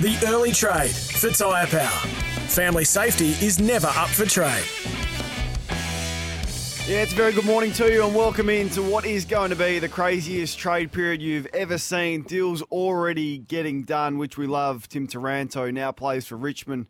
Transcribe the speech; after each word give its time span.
The 0.00 0.16
early 0.28 0.52
trade 0.52 0.92
for 0.92 1.28
Tyre 1.30 1.66
Power. 1.66 2.08
Family 2.46 2.84
safety 2.84 3.30
is 3.44 3.58
never 3.58 3.88
up 3.88 4.08
for 4.08 4.26
trade. 4.26 4.62
Yeah, 6.86 7.02
it's 7.02 7.12
a 7.12 7.16
very 7.16 7.32
good 7.32 7.44
morning 7.44 7.72
to 7.72 7.92
you 7.92 8.06
and 8.06 8.14
welcome 8.14 8.48
into 8.48 8.80
what 8.80 9.04
is 9.04 9.24
going 9.24 9.50
to 9.50 9.56
be 9.56 9.80
the 9.80 9.88
craziest 9.88 10.56
trade 10.56 10.92
period 10.92 11.20
you've 11.20 11.46
ever 11.46 11.78
seen. 11.78 12.22
Deals 12.22 12.62
already 12.70 13.38
getting 13.38 13.82
done, 13.82 14.18
which 14.18 14.38
we 14.38 14.46
love. 14.46 14.88
Tim 14.88 15.08
Taranto 15.08 15.68
now 15.72 15.90
plays 15.90 16.28
for 16.28 16.36
Richmond. 16.36 16.86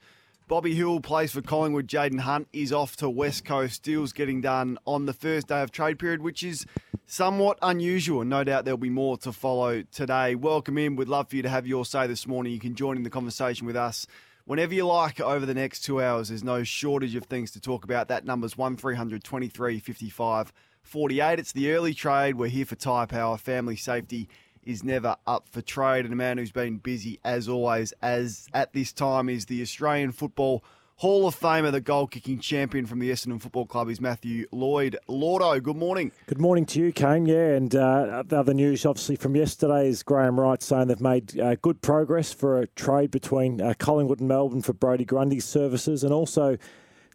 Bobby 0.49 0.75
Hill 0.75 1.01
plays 1.01 1.33
for 1.33 1.43
Collingwood. 1.43 1.89
Jayden 1.89 2.21
Hunt 2.21 2.49
is 2.55 2.73
off 2.73 2.97
to 2.97 3.11
West 3.11 3.45
Coast. 3.45 3.83
Deals 3.83 4.15
getting 4.15 4.41
done 4.41 4.79
on 4.87 5.05
the 5.05 5.13
first 5.13 5.49
day 5.49 5.61
of 5.61 5.71
trade 5.71 5.99
period, 5.99 6.23
which 6.23 6.43
is 6.43 6.65
somewhat 7.05 7.59
unusual. 7.61 8.25
No 8.25 8.45
doubt 8.45 8.65
there'll 8.65 8.79
be 8.79 8.89
more 8.89 9.19
to 9.19 9.33
follow 9.33 9.83
today. 9.93 10.35
Welcome 10.37 10.79
in. 10.79 10.97
We'd 10.97 11.07
love 11.07 11.29
for 11.29 11.37
you 11.37 11.43
to 11.43 11.51
have 11.51 11.67
your 11.67 11.85
say 11.85 12.07
this 12.07 12.27
morning. 12.27 12.55
You 12.55 12.61
can 12.61 12.75
join 12.75 12.97
in 12.97 13.03
the 13.03 13.11
conversation 13.11 13.67
with 13.67 13.77
us 13.77 14.07
whenever 14.47 14.73
you 14.73 14.87
like 14.87 15.21
over 15.21 15.45
the 15.45 15.53
next 15.53 15.81
two 15.81 16.03
hours. 16.03 16.31
There's 16.31 16.43
no 16.43 16.65
shortage 16.65 17.15
of 17.15 17.25
things 17.25 17.51
to 17.51 17.61
talk 17.61 17.85
about. 17.85 18.09
That 18.09 18.25
number's 18.25 18.57
1300 18.57 19.23
23 19.23 19.79
55 19.81 20.51
48. 20.81 21.39
It's 21.39 21.53
the 21.53 21.73
early 21.73 21.93
trade. 21.93 22.37
We're 22.37 22.49
here 22.49 22.65
for 22.65 22.75
Tyre 22.75 23.07
Power, 23.07 23.37
family 23.37 23.77
safety 23.77 24.31
is 24.69 24.85
never 24.85 25.17
up 25.27 25.49
for 25.49 25.63
trade. 25.63 26.05
And 26.05 26.13
a 26.13 26.17
man 26.17 26.37
who's 26.37 26.53
been 26.53 26.77
busy 26.77 27.19
as 27.25 27.49
always, 27.49 27.93
as 28.03 28.47
at 28.53 28.75
this 28.75 28.93
time, 28.93 29.29
is 29.29 29.47
the 29.47 29.63
Australian 29.63 30.13
Football 30.13 30.63
Hall 30.97 31.29
of 31.29 31.39
Famer, 31.39 31.71
the 31.71 31.81
goal 31.81 32.09
kicking 32.09 32.41
champion 32.41 32.85
from 32.85 32.99
the 32.99 33.11
Essendon 33.11 33.41
Football 33.41 33.67
Club 33.67 33.89
is 33.89 34.01
Matthew 34.01 34.47
Lloyd. 34.51 34.99
Lordo, 35.07 35.61
good 35.61 35.77
morning. 35.77 36.11
Good 36.27 36.41
morning 36.41 36.67
to 36.67 36.81
you, 36.81 36.93
Kane. 36.93 37.25
Yeah, 37.25 37.55
and 37.55 37.73
uh, 37.75 38.25
the 38.27 38.41
other 38.41 38.53
news, 38.53 38.85
obviously, 38.85 39.15
from 39.15 39.37
yesterday 39.37 39.89
is 39.89 40.03
Graham 40.03 40.41
Wright 40.41 40.61
saying 40.61 40.89
they've 40.89 41.01
made 41.01 41.39
uh, 41.39 41.55
good 41.55 41.81
progress 41.83 42.33
for 42.33 42.61
a 42.61 42.67
trade 42.67 43.13
between 43.13 43.61
uh, 43.61 43.75
Collingwood 43.79 44.19
and 44.19 44.29
Melbourne 44.29 44.61
for 44.61 44.73
Brodie 44.73 45.05
Grundy's 45.05 45.45
services, 45.45 46.03
and 46.03 46.13
also 46.13 46.59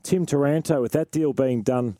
Tim 0.01 0.25
Taranto, 0.25 0.81
with 0.81 0.93
that 0.93 1.11
deal 1.11 1.33
being 1.33 1.61
done 1.61 1.97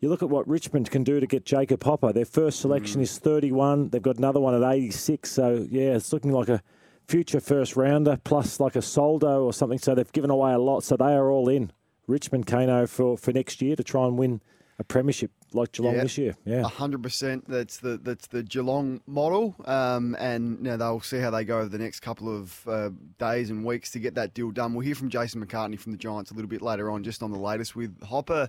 you 0.00 0.08
look 0.08 0.22
at 0.22 0.30
what 0.30 0.46
Richmond 0.46 0.90
can 0.90 1.04
do 1.04 1.20
to 1.20 1.26
get 1.26 1.44
Jacob 1.44 1.82
Hopper. 1.82 2.12
Their 2.12 2.24
first 2.24 2.60
selection 2.60 3.00
mm. 3.00 3.04
is 3.04 3.18
31. 3.18 3.90
They've 3.90 4.02
got 4.02 4.16
another 4.16 4.40
one 4.40 4.54
at 4.54 4.68
86. 4.68 5.30
So, 5.30 5.66
yeah, 5.70 5.96
it's 5.96 6.12
looking 6.12 6.32
like 6.32 6.48
a 6.48 6.62
future 7.06 7.40
first 7.40 7.76
rounder 7.76 8.18
plus 8.22 8.60
like 8.60 8.76
a 8.76 8.82
Soldo 8.82 9.44
or 9.44 9.52
something. 9.52 9.78
So 9.78 9.94
they've 9.94 10.12
given 10.12 10.30
away 10.30 10.52
a 10.52 10.58
lot. 10.58 10.84
So 10.84 10.96
they 10.96 11.14
are 11.14 11.30
all 11.30 11.48
in. 11.48 11.72
Richmond 12.06 12.46
Kano 12.46 12.86
for, 12.86 13.18
for 13.18 13.32
next 13.32 13.60
year 13.60 13.76
to 13.76 13.84
try 13.84 14.06
and 14.06 14.16
win 14.16 14.40
a 14.78 14.84
premiership 14.84 15.30
like 15.52 15.72
Geelong 15.72 15.94
yeah, 15.94 16.02
this 16.02 16.18
year. 16.18 16.36
Yeah, 16.44 16.62
hundred 16.62 17.02
percent. 17.02 17.48
That's 17.48 17.78
the 17.78 17.98
that's 17.98 18.28
the 18.28 18.42
Geelong 18.42 19.00
model, 19.06 19.56
um, 19.64 20.16
and 20.18 20.58
you 20.58 20.64
know, 20.64 20.76
they'll 20.76 21.00
see 21.00 21.18
how 21.18 21.30
they 21.30 21.44
go 21.44 21.58
over 21.58 21.68
the 21.68 21.78
next 21.78 22.00
couple 22.00 22.34
of 22.34 22.68
uh, 22.68 22.90
days 23.18 23.50
and 23.50 23.64
weeks 23.64 23.90
to 23.92 23.98
get 23.98 24.14
that 24.14 24.34
deal 24.34 24.50
done. 24.50 24.72
We'll 24.74 24.86
hear 24.86 24.94
from 24.94 25.08
Jason 25.08 25.44
McCartney 25.44 25.78
from 25.78 25.92
the 25.92 25.98
Giants 25.98 26.30
a 26.30 26.34
little 26.34 26.48
bit 26.48 26.62
later 26.62 26.90
on, 26.90 27.02
just 27.02 27.22
on 27.22 27.32
the 27.32 27.38
latest 27.38 27.74
with 27.74 28.02
Hopper. 28.04 28.48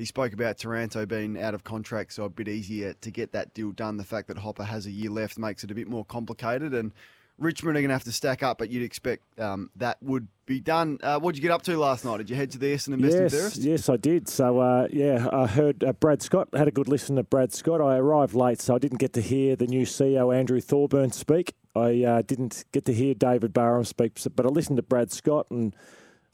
He 0.00 0.06
spoke 0.06 0.32
about 0.32 0.56
Taranto 0.56 1.04
being 1.04 1.38
out 1.38 1.52
of 1.52 1.62
contract, 1.62 2.14
so 2.14 2.24
a 2.24 2.30
bit 2.30 2.48
easier 2.48 2.94
to 3.02 3.10
get 3.10 3.32
that 3.32 3.52
deal 3.52 3.70
done. 3.70 3.98
The 3.98 4.04
fact 4.04 4.28
that 4.28 4.38
Hopper 4.38 4.64
has 4.64 4.86
a 4.86 4.90
year 4.90 5.10
left 5.10 5.38
makes 5.38 5.62
it 5.62 5.70
a 5.70 5.74
bit 5.74 5.88
more 5.88 6.06
complicated, 6.06 6.72
and 6.72 6.92
Richmond 7.36 7.76
are 7.76 7.82
going 7.82 7.90
to 7.90 7.94
have 7.94 8.04
to 8.04 8.12
stack 8.12 8.42
up, 8.42 8.56
but 8.56 8.70
you'd 8.70 8.82
expect 8.82 9.38
um, 9.38 9.68
that 9.76 10.02
would 10.02 10.28
be 10.46 10.58
done. 10.58 11.00
Uh, 11.02 11.18
what 11.20 11.34
did 11.34 11.42
you 11.42 11.42
get 11.42 11.54
up 11.54 11.60
to 11.64 11.76
last 11.76 12.06
night? 12.06 12.16
Did 12.16 12.30
you 12.30 12.36
head 12.36 12.50
to 12.52 12.58
the 12.58 12.72
Essendon 12.72 13.02
Best 13.02 13.14
yes, 13.14 13.34
Fairest? 13.34 13.56
Yes, 13.58 13.88
I 13.90 13.98
did. 13.98 14.26
So, 14.26 14.58
uh, 14.58 14.88
yeah, 14.90 15.28
I 15.30 15.46
heard 15.46 15.84
uh, 15.84 15.92
Brad 15.92 16.22
Scott, 16.22 16.48
had 16.54 16.66
a 16.66 16.70
good 16.70 16.88
listen 16.88 17.16
to 17.16 17.22
Brad 17.22 17.52
Scott. 17.52 17.82
I 17.82 17.96
arrived 17.96 18.32
late, 18.32 18.62
so 18.62 18.74
I 18.74 18.78
didn't 18.78 19.00
get 19.00 19.12
to 19.12 19.20
hear 19.20 19.54
the 19.54 19.66
new 19.66 19.84
CEO, 19.84 20.34
Andrew 20.34 20.62
Thorburn, 20.62 21.12
speak. 21.12 21.52
I 21.76 22.04
uh, 22.04 22.22
didn't 22.22 22.64
get 22.72 22.86
to 22.86 22.94
hear 22.94 23.12
David 23.12 23.52
Barham 23.52 23.84
speak, 23.84 24.18
but 24.34 24.46
I 24.46 24.48
listened 24.48 24.78
to 24.78 24.82
Brad 24.82 25.12
Scott 25.12 25.48
and– 25.50 25.76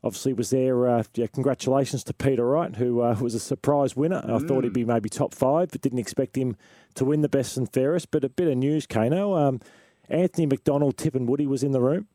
obviously 0.06 0.32
was 0.32 0.50
there. 0.50 0.88
Uh, 0.88 1.02
yeah, 1.14 1.26
congratulations 1.26 2.04
to 2.04 2.14
Peter 2.14 2.46
Wright, 2.46 2.76
who 2.76 3.02
uh, 3.02 3.16
was 3.20 3.34
a 3.34 3.40
surprise 3.40 3.96
winner. 3.96 4.22
Mm. 4.22 4.44
I 4.44 4.46
thought 4.46 4.64
he'd 4.64 4.72
be 4.72 4.84
mm. 4.84 4.88
maybe 4.88 5.08
top 5.08 5.34
five, 5.34 5.70
but 5.70 5.80
didn't 5.80 5.98
expect 5.98 6.36
him 6.36 6.56
to 6.94 7.04
win 7.04 7.20
the 7.20 7.28
best 7.28 7.56
and 7.56 7.70
fairest. 7.72 8.10
But 8.10 8.24
a 8.24 8.28
bit 8.28 8.48
of 8.48 8.56
news, 8.56 8.86
Kano. 8.86 9.34
Um, 9.34 9.60
Anthony 10.08 10.46
McDonald, 10.46 10.96
Tipungwuti 10.96 11.46
was 11.46 11.62
in 11.62 11.72
the 11.72 11.80
room, 11.80 12.06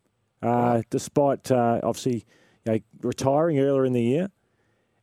uh, 0.41 0.81
despite 0.89 1.51
uh, 1.51 1.81
obviously 1.83 2.25
you 2.65 2.73
know, 2.73 2.79
retiring 3.01 3.59
earlier 3.59 3.85
in 3.85 3.93
the 3.93 4.01
year. 4.01 4.29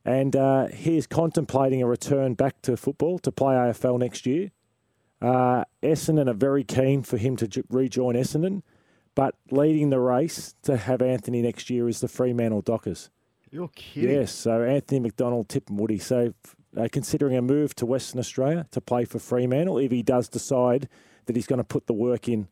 And 0.04 0.34
uh, 0.34 0.68
he 0.68 0.96
is 0.96 1.06
contemplating 1.06 1.82
a 1.82 1.86
return 1.86 2.34
back 2.34 2.62
to 2.62 2.76
football 2.78 3.18
to 3.20 3.30
play 3.30 3.54
AFL 3.54 3.98
next 3.98 4.24
year. 4.24 4.50
Uh, 5.20 5.64
Essendon 5.82 6.28
are 6.30 6.34
very 6.34 6.64
keen 6.64 7.02
for 7.02 7.18
him 7.18 7.36
to 7.36 7.64
rejoin 7.68 8.14
Essendon. 8.14 8.62
But 9.18 9.34
leading 9.50 9.90
the 9.90 9.98
race 9.98 10.54
to 10.62 10.76
have 10.76 11.02
Anthony 11.02 11.42
next 11.42 11.68
year 11.70 11.88
is 11.88 11.98
the 11.98 12.06
Fremantle 12.06 12.60
Dockers. 12.60 13.10
You're 13.50 13.66
kidding. 13.74 14.14
Yes, 14.14 14.32
so 14.32 14.62
Anthony 14.62 15.00
McDonald, 15.00 15.48
Tipungwuti. 15.48 16.00
So 16.00 16.34
uh, 16.76 16.86
considering 16.92 17.36
a 17.36 17.42
move 17.42 17.74
to 17.74 17.84
Western 17.84 18.20
Australia 18.20 18.68
to 18.70 18.80
play 18.80 19.04
for 19.04 19.18
Fremantle, 19.18 19.78
if 19.78 19.90
he 19.90 20.04
does 20.04 20.28
decide 20.28 20.88
that 21.26 21.34
he's 21.34 21.48
going 21.48 21.58
to 21.58 21.64
put 21.64 21.88
the 21.88 21.94
work 21.94 22.28
in 22.28 22.46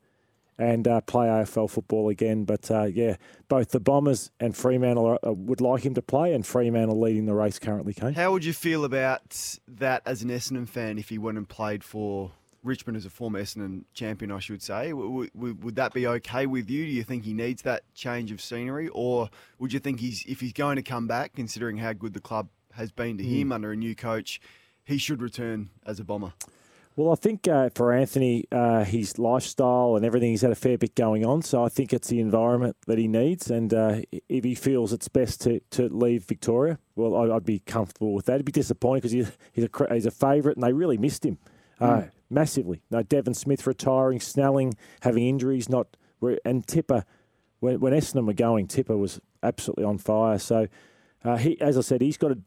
and 0.58 0.88
uh, 0.88 1.02
play 1.02 1.28
AFL 1.28 1.70
football 1.70 2.08
again. 2.08 2.42
But 2.42 2.68
uh, 2.68 2.86
yeah, 2.86 3.14
both 3.48 3.70
the 3.70 3.78
Bombers 3.78 4.32
and 4.40 4.56
Fremantle 4.56 5.06
are, 5.06 5.18
uh, 5.24 5.34
would 5.34 5.60
like 5.60 5.86
him 5.86 5.94
to 5.94 6.02
play, 6.02 6.34
and 6.34 6.44
Fremantle 6.44 7.00
leading 7.00 7.26
the 7.26 7.34
race 7.34 7.60
currently. 7.60 7.94
Kane. 7.94 8.14
How 8.14 8.32
would 8.32 8.44
you 8.44 8.52
feel 8.52 8.84
about 8.84 9.56
that 9.68 10.02
as 10.04 10.22
an 10.22 10.30
Essendon 10.30 10.68
fan 10.68 10.98
if 10.98 11.10
he 11.10 11.18
went 11.18 11.38
and 11.38 11.48
played 11.48 11.84
for 11.84 12.32
Richmond 12.66 12.96
is 12.96 13.06
a 13.06 13.10
former 13.10 13.40
Essendon 13.40 13.84
champion, 13.94 14.32
I 14.32 14.40
should 14.40 14.62
say. 14.62 14.90
W- 14.90 15.28
w- 15.34 15.56
would 15.62 15.76
that 15.76 15.94
be 15.94 16.06
okay 16.06 16.46
with 16.46 16.68
you? 16.68 16.84
Do 16.84 16.90
you 16.90 17.04
think 17.04 17.24
he 17.24 17.32
needs 17.32 17.62
that 17.62 17.82
change 17.94 18.32
of 18.32 18.40
scenery, 18.40 18.88
or 18.88 19.30
would 19.58 19.72
you 19.72 19.78
think 19.78 20.00
he's 20.00 20.24
if 20.26 20.40
he's 20.40 20.52
going 20.52 20.76
to 20.76 20.82
come 20.82 21.06
back, 21.06 21.34
considering 21.34 21.78
how 21.78 21.92
good 21.92 22.12
the 22.12 22.20
club 22.20 22.48
has 22.72 22.90
been 22.90 23.16
to 23.18 23.24
mm. 23.24 23.40
him 23.40 23.52
under 23.52 23.72
a 23.72 23.76
new 23.76 23.94
coach, 23.94 24.40
he 24.84 24.98
should 24.98 25.22
return 25.22 25.70
as 25.86 26.00
a 26.00 26.04
bomber? 26.04 26.32
Well, 26.96 27.12
I 27.12 27.14
think 27.14 27.46
uh, 27.46 27.68
for 27.74 27.92
Anthony, 27.92 28.44
uh, 28.50 28.82
his 28.84 29.18
lifestyle 29.18 29.96
and 29.96 30.04
everything, 30.04 30.30
he's 30.30 30.40
had 30.40 30.50
a 30.50 30.54
fair 30.54 30.78
bit 30.78 30.94
going 30.94 31.26
on. 31.26 31.42
So 31.42 31.62
I 31.62 31.68
think 31.68 31.92
it's 31.92 32.08
the 32.08 32.20
environment 32.20 32.74
that 32.86 32.96
he 32.96 33.06
needs. 33.06 33.50
And 33.50 33.74
uh, 33.74 34.00
if 34.30 34.44
he 34.44 34.54
feels 34.54 34.94
it's 34.94 35.08
best 35.08 35.42
to, 35.42 35.60
to 35.72 35.90
leave 35.90 36.24
Victoria, 36.24 36.78
well, 36.94 37.30
I'd, 37.30 37.44
be 37.44 37.58
comfortable 37.58 38.14
with 38.14 38.24
that. 38.26 38.38
He'd 38.38 38.46
be 38.46 38.52
disappointed 38.52 39.02
because 39.02 39.12
he's, 39.12 39.30
he's 39.52 39.64
a, 39.66 39.92
he's 39.94 40.06
a 40.06 40.10
favourite 40.10 40.56
and 40.56 40.64
they 40.64 40.72
really 40.72 40.96
missed 40.96 41.26
him. 41.26 41.36
Mm 41.82 42.10
massively. 42.30 42.82
No, 42.90 43.02
Devon 43.02 43.34
Smith 43.34 43.66
retiring, 43.66 44.20
Snelling 44.20 44.74
having 45.02 45.26
injuries, 45.26 45.68
not 45.68 45.96
and 46.44 46.66
Tipper. 46.66 47.04
When, 47.60 47.80
when 47.80 47.92
Essendon 47.92 48.26
were 48.26 48.32
going, 48.32 48.66
Tipper 48.66 48.96
was 48.96 49.20
absolutely 49.42 49.84
on 49.84 49.98
fire. 49.98 50.38
So, 50.38 50.68
uh, 51.24 51.36
he, 51.36 51.60
as 51.60 51.78
I 51.78 51.80
said, 51.80 52.00
he's 52.00 52.16
got 52.16 52.28
to 52.28 52.38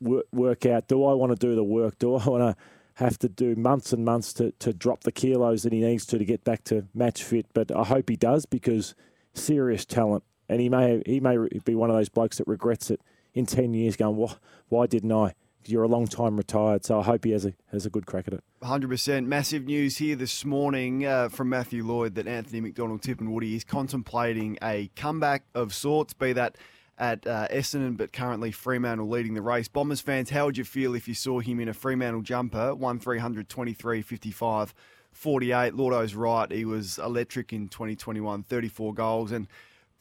work, 0.00 0.26
work 0.32 0.66
out. 0.66 0.88
Do 0.88 1.04
I 1.04 1.14
want 1.14 1.32
to 1.32 1.36
do 1.36 1.54
the 1.54 1.64
work? 1.64 1.98
Do 1.98 2.16
I 2.16 2.28
want 2.28 2.56
to 2.56 2.62
have 2.94 3.18
to 3.18 3.28
do 3.28 3.54
months 3.56 3.92
and 3.92 4.04
months 4.04 4.32
to, 4.34 4.52
to 4.52 4.72
drop 4.72 5.02
the 5.02 5.12
kilos 5.12 5.62
that 5.62 5.72
he 5.72 5.80
needs 5.80 6.06
to 6.06 6.18
to 6.18 6.24
get 6.24 6.44
back 6.44 6.64
to 6.64 6.86
match 6.94 7.22
fit? 7.22 7.46
But 7.54 7.74
I 7.74 7.84
hope 7.84 8.08
he 8.08 8.16
does 8.16 8.46
because 8.46 8.94
serious 9.34 9.84
talent, 9.84 10.24
and 10.48 10.60
he 10.60 10.68
may 10.68 11.02
he 11.06 11.20
may 11.20 11.36
be 11.64 11.74
one 11.74 11.90
of 11.90 11.96
those 11.96 12.08
blokes 12.08 12.38
that 12.38 12.46
regrets 12.46 12.90
it 12.90 13.00
in 13.34 13.46
ten 13.46 13.74
years, 13.74 13.96
going, 13.96 14.16
"Why, 14.16 14.34
why 14.68 14.86
didn't 14.86 15.12
I?" 15.12 15.34
You're 15.66 15.82
a 15.82 15.88
long 15.88 16.06
time 16.06 16.36
retired, 16.36 16.84
so 16.84 17.00
I 17.00 17.02
hope 17.02 17.24
he 17.24 17.30
has 17.32 17.44
a 17.44 17.54
has 17.70 17.86
a 17.86 17.90
good 17.90 18.06
crack 18.06 18.28
at 18.28 18.34
it. 18.34 18.44
100%. 18.62 19.26
Massive 19.26 19.64
news 19.64 19.98
here 19.98 20.16
this 20.16 20.44
morning 20.44 21.04
uh, 21.04 21.28
from 21.28 21.48
Matthew 21.48 21.84
Lloyd 21.84 22.14
that 22.14 22.26
Anthony 22.28 22.60
McDonald, 22.60 23.02
Tipungwuti 23.02 23.54
is 23.56 23.64
contemplating 23.64 24.58
a 24.62 24.90
comeback 24.94 25.44
of 25.54 25.74
sorts, 25.74 26.14
be 26.14 26.32
that 26.32 26.56
at 26.98 27.26
uh, 27.26 27.48
Essendon, 27.48 27.96
but 27.96 28.12
currently 28.12 28.52
Fremantle 28.52 29.08
leading 29.08 29.34
the 29.34 29.42
race. 29.42 29.66
Bombers 29.66 30.00
fans, 30.00 30.30
how 30.30 30.46
would 30.46 30.56
you 30.56 30.64
feel 30.64 30.94
if 30.94 31.08
you 31.08 31.14
saw 31.14 31.40
him 31.40 31.58
in 31.58 31.68
a 31.68 31.74
Fremantle 31.74 32.22
jumper, 32.22 32.74
1 32.74 32.98
300 33.00 33.48
23 33.48 34.02
55 34.02 34.74
48? 35.10 35.74
Lordo's 35.74 36.14
right. 36.14 36.50
He 36.50 36.64
was 36.64 36.98
electric 36.98 37.52
in 37.52 37.68
2021, 37.68 38.44
34 38.44 38.94
goals. 38.94 39.32
And 39.32 39.48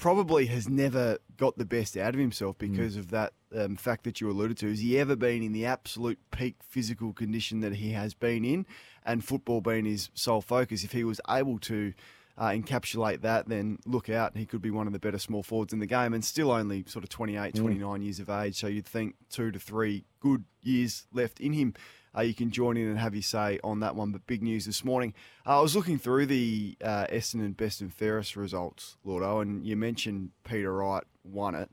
probably 0.02 0.48
has 0.48 0.68
never 0.68 1.20
got 1.38 1.58
the 1.60 1.64
best 1.66 1.96
out 1.96 2.16
of 2.16 2.20
himself 2.20 2.58
Mm. 2.58 2.72
because 2.72 2.98
of 2.98 3.12
that 3.12 3.34
um, 3.56 3.76
fact 3.76 4.04
that 4.04 4.20
you 4.20 4.30
alluded 4.32 4.58
to. 4.58 4.70
Has 4.70 4.80
he 4.80 4.98
ever 5.00 5.16
been 5.16 5.44
in 5.44 5.52
the 5.54 5.66
absolute 5.66 6.18
peak 6.32 6.56
physical 6.68 7.14
condition 7.14 7.60
that 7.62 7.76
he 7.76 7.92
has 7.92 8.16
been 8.16 8.44
in, 8.44 8.66
and 9.06 9.24
football 9.24 9.62
being 9.62 9.86
his 9.86 10.10
sole 10.16 10.42
focus? 10.42 10.84
If 10.84 10.92
he 10.92 11.04
was 11.04 11.22
able 11.30 11.60
to 11.60 11.94
uh, 12.38 12.50
encapsulate 12.50 13.22
that, 13.22 13.48
then 13.48 13.80
look 13.86 14.10
out, 14.10 14.36
he 14.36 14.46
could 14.46 14.62
be 14.62 14.72
one 14.72 14.88
of 14.88 14.94
the 14.94 15.00
better 15.00 15.20
small 15.20 15.44
forwards 15.44 15.74
in 15.74 15.80
the 15.80 15.86
game, 15.86 16.14
and 16.14 16.24
still 16.24 16.52
only 16.52 16.84
sort 16.88 17.04
of 17.04 17.10
28, 17.10 17.56
29 17.56 18.02
years 18.02 18.20
of 18.20 18.30
age. 18.30 18.56
So 18.56 18.68
you'd 18.68 18.86
think 18.86 19.16
two 19.30 19.52
to 19.52 19.60
three 19.60 20.06
good 20.20 20.46
years 20.62 21.08
left 21.14 21.40
in 21.40 21.54
him. 21.54 21.74
Uh, 22.16 22.22
you 22.22 22.34
can 22.34 22.52
join 22.52 22.76
in 22.76 22.88
and 22.88 23.00
have 23.00 23.16
your 23.16 23.22
say 23.22 23.60
on 23.64 23.80
that 23.80 23.96
one. 23.96 24.12
But 24.12 24.28
big 24.28 24.44
news 24.44 24.66
this 24.66 24.84
morning. 24.84 25.14
Uh, 25.46 25.60
I 25.60 25.62
was 25.62 25.76
looking 25.76 25.98
through 25.98 26.26
the 26.26 26.78
uh, 26.84 27.08
Essendon 27.08 27.56
Best 27.56 27.82
and 27.82 27.94
Fairest 27.94 28.36
results, 28.36 28.98
Lordo, 29.06 29.40
and 29.40 29.66
you 29.66 29.78
mentioned 29.78 30.32
Peter 30.44 30.74
Wright 30.74 31.04
won 31.24 31.56
it. 31.56 31.70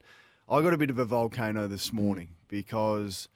I 0.48 0.62
got 0.62 0.72
a 0.72 0.78
bit 0.78 0.90
of 0.90 0.98
a 0.98 1.04
volcano 1.04 1.66
this 1.66 1.92
morning 1.92 2.30
because 2.48 3.28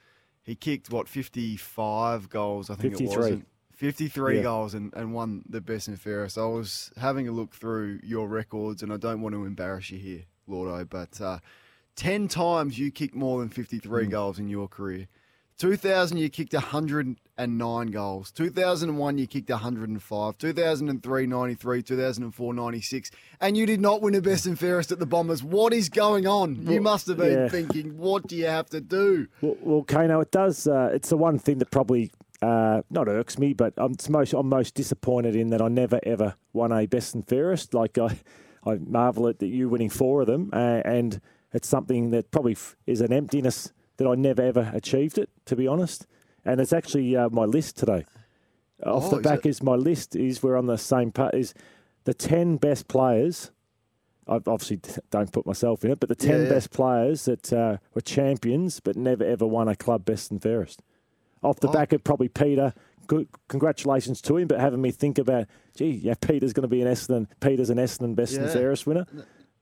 he 0.42 0.54
kicked, 0.54 0.90
what, 0.90 1.08
55 1.08 2.28
goals, 2.28 2.70
I 2.70 2.74
think 2.74 2.94
it 2.94 2.98
53. 2.98 3.16
was. 3.32 3.42
And- 3.82 3.94
53 3.94 4.36
Yeah. 4.36 4.42
goals 4.42 4.74
and, 4.74 4.92
and 4.94 5.12
won 5.12 5.42
the 5.48 5.60
Best 5.60 5.88
and 5.88 6.00
Fairest. 6.00 6.38
I 6.38 6.46
was 6.46 6.90
having 6.96 7.28
a 7.28 7.32
look 7.32 7.54
through 7.54 8.00
your 8.02 8.28
records, 8.28 8.82
and 8.82 8.92
I 8.92 8.96
don't 8.96 9.20
want 9.20 9.34
to 9.34 9.44
embarrass 9.44 9.90
you 9.90 9.98
here, 9.98 10.24
Lordo, 10.46 10.84
but 10.84 11.20
uh, 11.20 11.38
10 11.96 12.28
times 12.28 12.78
you 12.78 12.90
kicked 12.90 13.14
more 13.14 13.40
than 13.40 13.48
53 13.48 14.06
goals 14.06 14.38
in 14.38 14.48
your 14.48 14.68
career. 14.68 15.08
2000, 15.58 16.16
you 16.16 16.28
kicked 16.28 16.54
109 16.54 17.86
goals. 17.88 18.32
2001, 18.32 19.18
you 19.18 19.26
kicked 19.26 19.50
105. 19.50 20.38
2003, 20.38 21.26
93. 21.26 21.82
2004, 21.82 22.54
96. 22.54 23.10
And 23.40 23.56
you 23.56 23.66
did 23.66 23.80
not 23.80 24.02
win 24.02 24.14
a 24.14 24.20
best 24.20 24.46
and 24.46 24.58
fairest 24.58 24.90
at 24.90 24.98
the 24.98 25.06
Bombers. 25.06 25.42
What 25.42 25.72
is 25.72 25.88
going 25.88 26.26
on? 26.26 26.66
You 26.66 26.80
must 26.80 27.06
have 27.06 27.18
been 27.18 27.42
yeah. 27.42 27.48
thinking, 27.48 27.96
what 27.96 28.26
do 28.26 28.34
you 28.34 28.46
have 28.46 28.70
to 28.70 28.80
do? 28.80 29.28
Well, 29.40 29.56
well 29.60 29.82
Kano, 29.84 30.20
it 30.20 30.32
does. 30.32 30.66
Uh, 30.66 30.90
it's 30.92 31.10
the 31.10 31.16
one 31.16 31.38
thing 31.38 31.58
that 31.58 31.70
probably 31.70 32.10
uh, 32.42 32.82
not 32.90 33.08
irks 33.08 33.38
me, 33.38 33.52
but 33.54 33.72
I'm 33.76 33.94
most 34.10 34.32
I'm 34.32 34.48
most 34.48 34.74
disappointed 34.74 35.34
in 35.36 35.50
that 35.50 35.62
I 35.62 35.68
never 35.68 36.00
ever 36.02 36.34
won 36.52 36.72
a 36.72 36.86
best 36.86 37.14
and 37.14 37.26
fairest. 37.26 37.72
Like 37.74 37.96
I, 37.98 38.18
I 38.66 38.76
marvel 38.76 39.28
at 39.28 39.38
that 39.38 39.46
you 39.48 39.68
winning 39.68 39.90
four 39.90 40.20
of 40.20 40.26
them, 40.26 40.50
uh, 40.52 40.82
and 40.84 41.20
it's 41.52 41.68
something 41.68 42.10
that 42.10 42.30
probably 42.30 42.52
f- 42.52 42.76
is 42.86 43.00
an 43.00 43.12
emptiness 43.12 43.72
that 43.96 44.06
I 44.06 44.14
never 44.14 44.42
ever 44.42 44.70
achieved 44.74 45.18
it. 45.18 45.30
To 45.46 45.56
be 45.56 45.66
honest, 45.68 46.06
and 46.44 46.60
it's 46.60 46.72
actually 46.72 47.16
uh, 47.16 47.28
my 47.30 47.44
list 47.44 47.76
today. 47.78 48.04
Off 48.84 49.04
Oh, 49.12 49.16
the 49.16 49.22
back 49.22 49.46
is 49.46 49.62
my 49.62 49.74
list. 49.76 50.16
Is 50.16 50.42
we're 50.42 50.56
on 50.56 50.66
the 50.66 50.76
same 50.78 51.12
part. 51.12 51.34
Is 51.34 51.54
the 52.04 52.14
ten 52.14 52.56
best 52.56 52.88
players. 52.88 53.52
I 54.28 54.36
obviously 54.36 54.80
don't 55.10 55.32
put 55.32 55.46
myself 55.46 55.84
in 55.84 55.90
it, 55.90 56.00
but 56.00 56.08
the 56.08 56.14
ten 56.14 56.40
Yeah, 56.40 56.44
yeah. 56.44 56.48
best 56.50 56.70
players 56.70 57.24
that 57.26 57.52
uh, 57.52 57.76
were 57.94 58.00
champions 58.00 58.80
but 58.80 58.96
never 58.96 59.24
ever 59.24 59.46
won 59.46 59.68
a 59.68 59.76
club 59.76 60.04
best 60.04 60.30
and 60.30 60.40
fairest. 60.42 60.80
Off 61.42 61.60
the 61.60 61.68
Oh. 61.68 61.72
back 61.72 61.92
of 61.92 62.04
probably 62.04 62.28
Peter. 62.28 62.72
Good, 63.08 63.28
congratulations 63.48 64.20
to 64.22 64.36
him, 64.36 64.46
but 64.48 64.60
having 64.60 64.80
me 64.80 64.90
think 64.92 65.18
about, 65.18 65.46
gee, 65.76 65.90
yeah, 65.90 66.14
Peter's 66.20 66.52
going 66.52 66.62
to 66.62 66.68
be 66.68 66.80
an 66.82 66.88
Essendon. 66.88 67.26
Peter's 67.40 67.68
an 67.70 67.78
Essendon 67.78 68.14
best 68.14 68.34
and 68.36 68.46
Yeah. 68.46 68.52
fairest 68.52 68.86
winner. 68.86 69.06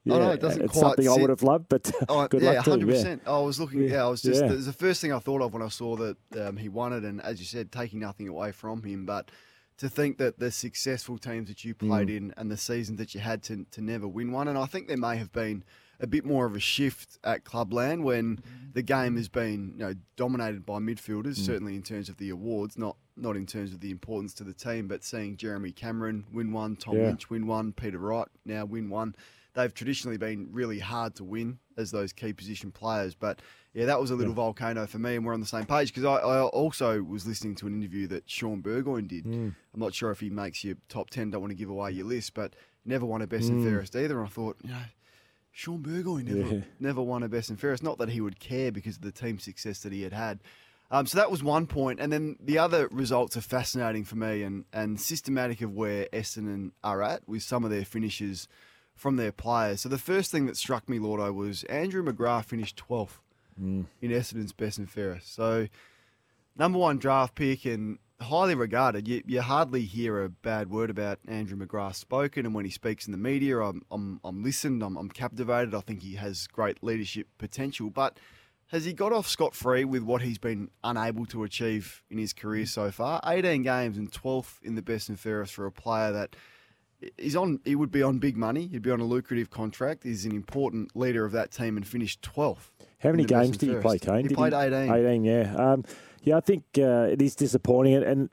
Yeah, 0.04 0.18
know, 0.18 0.30
it 0.30 0.40
doesn't 0.40 0.62
it's 0.62 0.72
quite 0.72 0.80
something 0.80 1.08
I 1.08 1.16
would 1.16 1.30
have 1.30 1.42
loved, 1.42 1.68
but 1.68 1.90
Oh, 2.08 2.26
good 2.28 2.42
yeah, 2.42 2.52
luck 2.52 2.64
to 2.64 2.72
him. 2.74 2.80
hundred 2.80 2.96
Yeah. 2.96 3.16
I 3.26 3.38
was 3.40 3.58
looking. 3.60 3.82
Yeah, 3.82 4.04
I 4.04 4.08
was 4.08 4.22
just. 4.22 4.40
Yeah. 4.42 4.50
It 4.50 4.56
was 4.56 4.66
the 4.66 4.72
first 4.72 5.00
thing 5.00 5.12
I 5.12 5.18
thought 5.18 5.42
of 5.42 5.52
when 5.52 5.62
I 5.62 5.68
saw 5.68 5.96
that 5.96 6.16
um, 6.38 6.56
he 6.58 6.68
won 6.68 6.92
it, 6.92 7.02
and 7.04 7.20
as 7.22 7.38
you 7.40 7.44
said, 7.46 7.70
taking 7.72 8.00
nothing 8.00 8.28
away 8.28 8.52
from 8.52 8.82
him, 8.82 9.04
but 9.04 9.30
to 9.78 9.88
think 9.88 10.18
that 10.18 10.38
the 10.38 10.50
successful 10.50 11.16
teams 11.18 11.48
that 11.48 11.64
you 11.64 11.74
played 11.74 12.08
Mm. 12.08 12.16
in 12.16 12.34
and 12.36 12.50
the 12.50 12.56
seasons 12.58 12.98
that 12.98 13.14
you 13.14 13.20
had 13.20 13.42
to 13.44 13.64
to 13.72 13.80
never 13.80 14.06
win 14.08 14.32
one, 14.32 14.48
and 14.48 14.56
I 14.58 14.66
think 14.66 14.88
there 14.88 14.96
may 14.98 15.16
have 15.16 15.32
been 15.32 15.64
a 16.00 16.06
bit 16.06 16.24
more 16.24 16.46
of 16.46 16.54
a 16.56 16.60
shift 16.60 17.18
at 17.24 17.44
Clubland 17.44 18.02
when 18.04 18.36
Mm. 18.38 18.72
the 18.74 18.82
game 18.82 19.16
has 19.16 19.28
been 19.28 19.72
you 19.76 19.84
know 19.84 19.94
dominated 20.16 20.64
by 20.64 20.78
midfielders, 20.78 21.36
Mm. 21.38 21.46
certainly 21.46 21.74
in 21.76 21.82
terms 21.82 22.08
of 22.08 22.16
the 22.16 22.30
awards, 22.30 22.76
not 22.78 22.96
not 23.16 23.36
in 23.36 23.44
terms 23.44 23.74
of 23.74 23.80
the 23.80 23.90
importance 23.90 24.32
to 24.32 24.44
the 24.44 24.54
team, 24.54 24.88
but 24.88 25.04
seeing 25.04 25.36
Jeremy 25.36 25.72
Cameron 25.72 26.24
win 26.32 26.52
one, 26.52 26.74
Tom 26.76 26.96
Yeah. 26.96 27.06
Lynch 27.08 27.28
win 27.28 27.46
one, 27.46 27.72
Peter 27.74 27.98
Wright 27.98 28.26
now 28.46 28.64
win 28.64 28.88
one. 28.88 29.14
They've 29.52 29.74
traditionally 29.74 30.16
been 30.16 30.48
really 30.52 30.78
hard 30.78 31.16
to 31.16 31.24
win 31.24 31.58
as 31.76 31.90
those 31.90 32.12
key 32.14 32.32
position 32.32 32.70
players, 32.70 33.14
but 33.14 33.42
yeah, 33.74 33.84
that 33.86 34.00
was 34.00 34.10
a 34.10 34.16
little 34.16 34.32
volcano 34.32 34.86
for 34.86 34.98
me, 34.98 35.16
and 35.16 35.26
we're 35.26 35.34
on 35.34 35.40
the 35.40 35.46
same 35.46 35.66
page 35.66 35.88
because 35.92 36.04
I, 36.04 36.14
I 36.14 36.40
also 36.44 37.02
was 37.02 37.26
listening 37.26 37.56
to 37.56 37.66
an 37.66 37.74
interview 37.74 38.06
that 38.06 38.30
Shaun 38.30 38.60
Burgoyne 38.62 39.06
did. 39.08 39.24
Mm. 39.26 39.54
I'm 39.74 39.80
not 39.80 39.92
sure 39.92 40.10
if 40.12 40.20
he 40.20 40.30
makes 40.30 40.64
your 40.64 40.76
top 40.88 41.10
ten. 41.10 41.30
Don't 41.30 41.40
want 41.42 41.50
to 41.50 41.56
give 41.56 41.68
away 41.68 41.90
your 41.90 42.06
list, 42.06 42.32
but 42.32 42.54
never 42.86 43.04
won 43.04 43.20
a 43.22 43.26
best 43.26 43.48
Mm. 43.48 43.56
and 43.56 43.64
fairest 43.64 43.94
either. 43.96 44.18
And 44.18 44.26
I 44.28 44.30
thought, 44.30 44.56
you 44.62 44.70
know, 44.70 44.82
Shaun 45.52 45.82
Burgoyne 45.82 46.24
never 46.26 46.54
Yeah. 46.56 46.60
never 46.78 47.02
won 47.02 47.22
a 47.22 47.28
best 47.28 47.50
and 47.50 47.58
fairest. 47.60 47.82
Not 47.82 47.98
that 47.98 48.08
he 48.10 48.20
would 48.20 48.38
care 48.40 48.70
because 48.72 48.96
of 48.96 49.02
the 49.02 49.12
team 49.12 49.38
success 49.38 49.80
that 49.82 49.92
he 49.92 50.02
had 50.02 50.12
had. 50.12 50.40
Um, 50.92 51.06
so 51.06 51.18
that 51.18 51.30
was 51.30 51.42
one 51.42 51.66
point. 51.66 52.00
and 52.00 52.12
then 52.12 52.36
the 52.40 52.58
other 52.58 52.88
results 52.90 53.36
are 53.36 53.40
fascinating 53.40 54.04
for 54.04 54.16
me 54.16 54.42
and 54.42 54.64
and 54.72 55.00
systematic 55.00 55.60
of 55.60 55.72
where 55.72 56.06
Essendon 56.12 56.72
are 56.82 57.02
at 57.02 57.28
with 57.28 57.42
some 57.42 57.64
of 57.64 57.70
their 57.70 57.84
finishes 57.84 58.48
from 58.94 59.16
their 59.16 59.32
players. 59.32 59.80
So 59.82 59.88
the 59.88 59.98
first 59.98 60.30
thing 60.30 60.46
that 60.46 60.56
struck 60.56 60.88
me, 60.88 60.98
Lordo, 60.98 61.32
was 61.32 61.64
Andrew 61.64 62.02
McGrath 62.04 62.44
finished 62.46 62.76
12th 62.76 63.18
in 63.56 63.86
Essendon's 64.02 64.52
best 64.52 64.78
and 64.78 64.90
fairest. 64.90 65.34
So 65.34 65.68
number 66.56 66.78
one 66.78 66.98
draft 66.98 67.34
pick 67.34 67.64
and 67.66 67.98
highly 68.20 68.54
regarded. 68.54 69.08
You, 69.08 69.22
you 69.26 69.40
hardly 69.40 69.82
hear 69.82 70.22
a 70.22 70.28
bad 70.28 70.70
word 70.70 70.90
about 70.90 71.18
Andrew 71.26 71.56
McGrath 71.56 71.96
spoken, 71.96 72.46
and 72.46 72.54
when 72.54 72.64
he 72.64 72.70
speaks 72.70 73.06
in 73.06 73.12
the 73.12 73.18
media, 73.18 73.58
I'm 73.60 73.82
I'm, 73.90 74.20
I'm 74.24 74.42
listened, 74.42 74.82
I'm, 74.82 74.96
I'm 74.96 75.10
captivated. 75.10 75.74
I 75.74 75.80
think 75.80 76.02
he 76.02 76.14
has 76.14 76.46
great 76.46 76.82
leadership 76.82 77.28
potential, 77.38 77.90
but. 77.90 78.18
Has 78.72 78.84
he 78.84 78.92
got 78.92 79.12
off 79.12 79.26
scot 79.26 79.52
free 79.52 79.84
with 79.84 80.04
what 80.04 80.22
he's 80.22 80.38
been 80.38 80.70
unable 80.84 81.26
to 81.26 81.42
achieve 81.42 82.04
in 82.08 82.18
his 82.18 82.32
career 82.32 82.66
so 82.66 82.92
far? 82.92 83.20
18 83.26 83.64
games 83.64 83.98
and 83.98 84.08
12th 84.12 84.62
in 84.62 84.76
the 84.76 84.80
best 84.80 85.08
and 85.08 85.18
fairest 85.18 85.54
for 85.54 85.66
a 85.66 85.72
player 85.72 86.12
that 86.12 86.36
he's 87.18 87.34
on. 87.34 87.58
He 87.64 87.74
would 87.74 87.90
be 87.90 88.00
on 88.00 88.20
big 88.20 88.36
money. 88.36 88.68
He'd 88.68 88.82
be 88.82 88.92
on 88.92 89.00
a 89.00 89.04
lucrative 89.04 89.50
contract. 89.50 90.04
He's 90.04 90.24
an 90.24 90.36
important 90.36 90.94
leader 90.94 91.24
of 91.24 91.32
that 91.32 91.50
team 91.50 91.76
and 91.76 91.84
finished 91.84 92.22
12th. 92.22 92.70
How 93.00 93.10
many 93.10 93.24
games 93.24 93.56
did 93.56 93.66
you 93.66 93.80
fairest. 93.80 93.86
play, 93.86 93.98
Kane? 93.98 94.22
He 94.22 94.28
Did 94.28 94.36
played 94.36 94.52
18. 94.52 94.94
18, 94.94 95.24
yeah. 95.24 95.54
Um, 95.56 95.84
yeah, 96.22 96.36
I 96.36 96.40
think 96.40 96.64
uh, 96.78 97.08
it 97.10 97.22
is 97.22 97.34
disappointing. 97.34 97.94
And, 97.94 98.04
and 98.04 98.30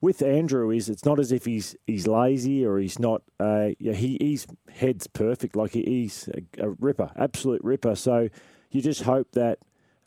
with 0.00 0.22
Andrew, 0.22 0.70
is 0.70 0.88
it's 0.88 1.04
not 1.04 1.18
as 1.18 1.32
if 1.32 1.44
he's 1.44 1.76
he's 1.86 2.06
lazy 2.06 2.64
or 2.64 2.78
he's 2.78 2.98
not. 2.98 3.22
Uh, 3.38 3.70
yeah, 3.78 3.92
he 3.92 4.16
he's 4.20 4.46
head's 4.72 5.06
perfect. 5.06 5.56
Like 5.56 5.72
he, 5.72 5.82
he's 5.82 6.28
a, 6.28 6.66
a 6.66 6.70
ripper, 6.70 7.10
absolute 7.16 7.62
ripper. 7.62 7.94
So 7.94 8.28
you 8.70 8.82
just 8.82 9.02
hope 9.02 9.32
that. 9.32 9.58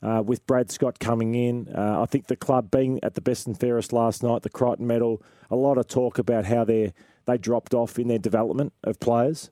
Uh, 0.02 0.20
with 0.20 0.46
Brad 0.46 0.70
Scott 0.70 0.98
coming 0.98 1.34
in, 1.34 1.66
uh, 1.74 2.02
I 2.02 2.04
think 2.04 2.26
the 2.26 2.36
club 2.36 2.70
being 2.70 3.02
at 3.02 3.14
the 3.14 3.22
best 3.22 3.46
and 3.46 3.58
fairest 3.58 3.90
last 3.90 4.22
night, 4.22 4.42
the 4.42 4.50
Crichton 4.50 4.86
Medal, 4.86 5.22
a 5.50 5.56
lot 5.56 5.78
of 5.78 5.88
talk 5.88 6.18
about 6.18 6.44
how 6.44 6.62
they 6.62 6.92
they 7.24 7.38
dropped 7.38 7.74
off 7.74 7.98
in 7.98 8.08
their 8.08 8.18
development 8.18 8.72
of 8.82 9.00
players. 9.00 9.50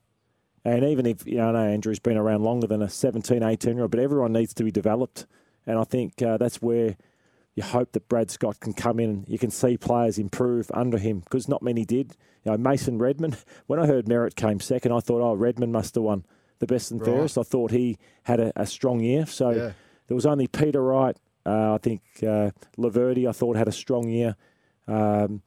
And 0.65 0.85
even 0.85 1.07
if, 1.07 1.27
you 1.27 1.39
know, 1.39 1.49
I 1.49 1.53
know 1.53 1.73
Andrew's 1.73 1.99
been 1.99 2.17
around 2.17 2.43
longer 2.43 2.67
than 2.67 2.83
a 2.83 2.89
17, 2.89 3.43
18 3.43 3.75
year 3.75 3.83
old, 3.83 3.91
but 3.91 4.01
everyone 4.01 4.33
needs 4.33 4.55
to 4.55 4.65
be 4.65 4.71
developed. 4.71 5.27
And 5.67 5.79
I 5.79 5.85
think 5.85 6.23
uh, 6.23 6.37
that's 6.37 6.63
where 6.63 6.97
you 7.55 7.63
hope 7.63 7.93
that 7.93 8.09
Brad 8.09 8.31
Scott 8.31 8.61
can 8.61 8.73
come 8.73 8.99
in 8.99 9.11
and 9.11 9.29
you 9.29 9.39
can 9.39 9.51
see 9.51 9.77
players 9.77 10.19
improve 10.19 10.71
under 10.75 10.99
him 10.99 11.21
because 11.21 11.49
not 11.49 11.63
many 11.63 11.85
did. 11.85 12.17
You 12.45 12.53
know, 12.53 12.59
Mason 12.59 12.99
Redman, 12.99 13.37
when 13.67 13.79
I 13.79 13.87
heard 13.87 14.07
Merrett 14.07 14.35
came 14.37 14.59
second, 14.61 14.93
I 14.93 15.01
thought, 15.01 15.21
oh, 15.21 15.35
Redman 15.35 15.71
must 15.73 15.95
have 15.95 16.05
won 16.05 16.25
the 16.61 16.67
best 16.67 16.91
and 16.91 17.01
Right. 17.01 17.07
fairest. 17.07 17.37
I 17.39 17.43
thought 17.43 17.71
he 17.71 17.99
had 18.25 18.41
a, 18.41 18.53
a 18.57 18.67
strong 18.67 19.01
year. 19.01 19.27
So 19.27 19.51
Yeah. 19.51 19.73
there 20.09 20.15
was 20.15 20.27
only 20.27 20.47
Peter 20.47 20.83
Wright, 20.83 21.17
uh, 21.45 21.75
I 21.75 21.79
think 21.79 22.01
uh, 22.23 22.51
Laverde, 22.79 23.29
I 23.29 23.33
thought 23.33 23.57
had 23.57 23.69
a 23.69 23.73
strong 23.73 24.09
year. 24.09 24.37
Um, 24.89 25.43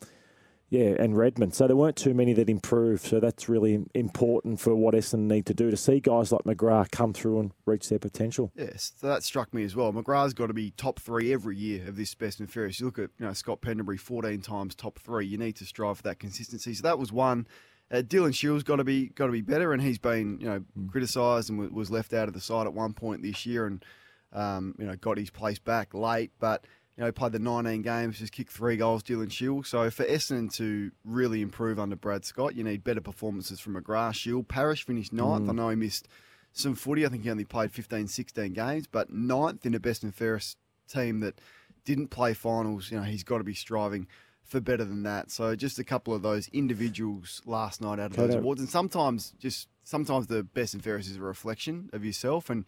yeah, 0.70 0.96
and 0.98 1.16
Redman. 1.16 1.52
So 1.52 1.68
there 1.68 1.76
weren't 1.76 1.96
too 1.96 2.14
many 2.14 2.34
that 2.34 2.50
improved. 2.50 3.04
So 3.04 3.20
that's 3.20 3.48
really 3.48 3.86
important 3.94 4.60
for 4.60 4.76
what 4.76 4.96
Essendon 4.96 5.28
need 5.28 5.46
to 5.46 5.54
do 5.54 5.70
to 5.70 5.78
see 5.78 6.00
guys 6.00 6.32
like 6.32 6.44
McGrath 6.44 6.92
come 6.92 7.14
through 7.14 7.40
and 7.40 7.52
reach 7.66 7.90
their 7.90 8.00
potential. 8.00 8.52
Yes, 8.56 8.94
so 9.00 9.08
that 9.08 9.24
struck 9.24 9.54
me 9.54 9.64
as 9.64 9.76
well. 9.76 9.94
McGrath's 9.94 10.34
got 10.34 10.48
to 10.48 10.54
be 10.54 10.72
top 10.72 11.00
three 11.00 11.32
every 11.32 11.56
year 11.56 11.88
of 11.88 11.96
this 11.96 12.16
best 12.16 12.40
and 12.40 12.52
fairest. 12.52 12.80
You 12.80 12.88
look 12.88 12.98
at 13.00 13.12
you 13.20 13.26
know 13.26 13.34
Scott 13.34 13.62
Pendlebury, 13.62 13.98
fourteen 13.98 14.42
times 14.42 14.74
top 14.74 14.98
three. 15.00 15.26
You 15.26 15.38
need 15.38 15.56
to 15.58 15.66
strive 15.66 15.98
for 15.98 16.04
that 16.04 16.20
consistency. 16.20 16.74
So 16.74 16.82
that 16.84 16.98
was 16.98 17.12
one. 17.12 17.48
Uh, 17.92 17.98
Dylan 17.98 18.34
Shiel's 18.34 18.64
got 18.64 18.78
to 18.78 18.84
be 18.84 19.10
got 19.10 19.28
to 19.28 19.32
be 19.32 19.42
better, 19.42 19.72
and 19.72 19.82
he's 19.82 20.00
been 20.00 20.40
you 20.40 20.48
know 20.48 20.64
criticised 20.90 21.52
and 21.52 21.60
wa- 21.60 21.70
was 21.72 21.92
left 21.92 22.14
out 22.14 22.28
of 22.28 22.34
the 22.34 22.42
side 22.42 22.66
at 22.66 22.74
one 22.74 22.94
point 22.94 23.22
this 23.22 23.46
year, 23.46 23.68
and 23.68 23.86
um, 24.34 24.74
you 24.80 24.86
know 24.86 24.96
got 24.96 25.20
his 25.20 25.30
place 25.30 25.60
back 25.60 25.94
late, 25.94 26.32
but. 26.40 26.66
You 26.98 27.02
know, 27.02 27.08
he 27.08 27.12
played 27.12 27.34
the 27.34 27.40
19 27.40 27.82
games, 27.82 28.20
just 28.20 28.32
kicked 28.32 28.52
three 28.54 28.78
goals, 28.78 29.04
Dylan 29.04 29.30
Shiel. 29.32 29.64
So 29.64 29.90
for 29.90 30.06
Essendon 30.06 30.54
to 30.56 30.92
really 31.04 31.42
improve 31.42 31.78
under 31.80 31.98
Brad 31.98 32.24
Scott, 32.24 32.56
you 32.56 32.64
need 32.64 32.84
better 32.86 33.02
performances 33.02 33.60
from 33.60 33.76
McGrath. 33.76 34.16
Shiel, 34.16 34.44
Parish 34.44 34.86
finished 34.86 35.12
ninth. 35.12 35.50
I 35.50 35.54
know 35.54 35.70
he 35.70 35.76
missed 35.76 36.08
some 36.54 36.74
footy. 36.74 37.06
I 37.06 37.10
think 37.10 37.24
he 37.24 37.30
only 37.30 37.44
played 37.44 37.72
15, 37.74 38.08
16 38.08 38.54
games, 38.54 38.88
but 38.88 39.12
ninth 39.12 39.66
in 39.66 39.74
a 39.76 39.80
best 39.80 40.04
and 40.04 40.16
fairest 40.16 40.58
team 40.88 41.20
that 41.20 41.42
didn't 41.84 42.08
play 42.08 42.34
finals. 42.34 42.90
You 42.92 42.98
know, 42.98 43.04
he's 43.04 43.24
got 43.26 43.40
to 43.40 43.44
be 43.44 43.54
striving 43.54 44.08
for 44.42 44.62
better 44.62 44.86
than 44.86 45.04
that. 45.04 45.32
So 45.32 45.54
just 45.56 45.80
a 45.80 45.84
couple 45.84 46.14
of 46.14 46.22
those 46.22 46.48
individuals 46.54 47.42
last 47.46 47.82
night 47.82 48.00
out 48.00 48.12
of 48.12 48.16
those 48.16 48.30
awards, 48.40 48.62
and 48.62 48.70
sometimes 48.70 49.34
just 49.38 49.68
sometimes 49.84 50.28
the 50.28 50.44
best 50.44 50.74
and 50.74 50.84
fairest 50.84 51.10
is 51.10 51.18
a 51.18 51.22
reflection 51.22 51.90
of 51.92 52.06
yourself, 52.06 52.50
and 52.50 52.64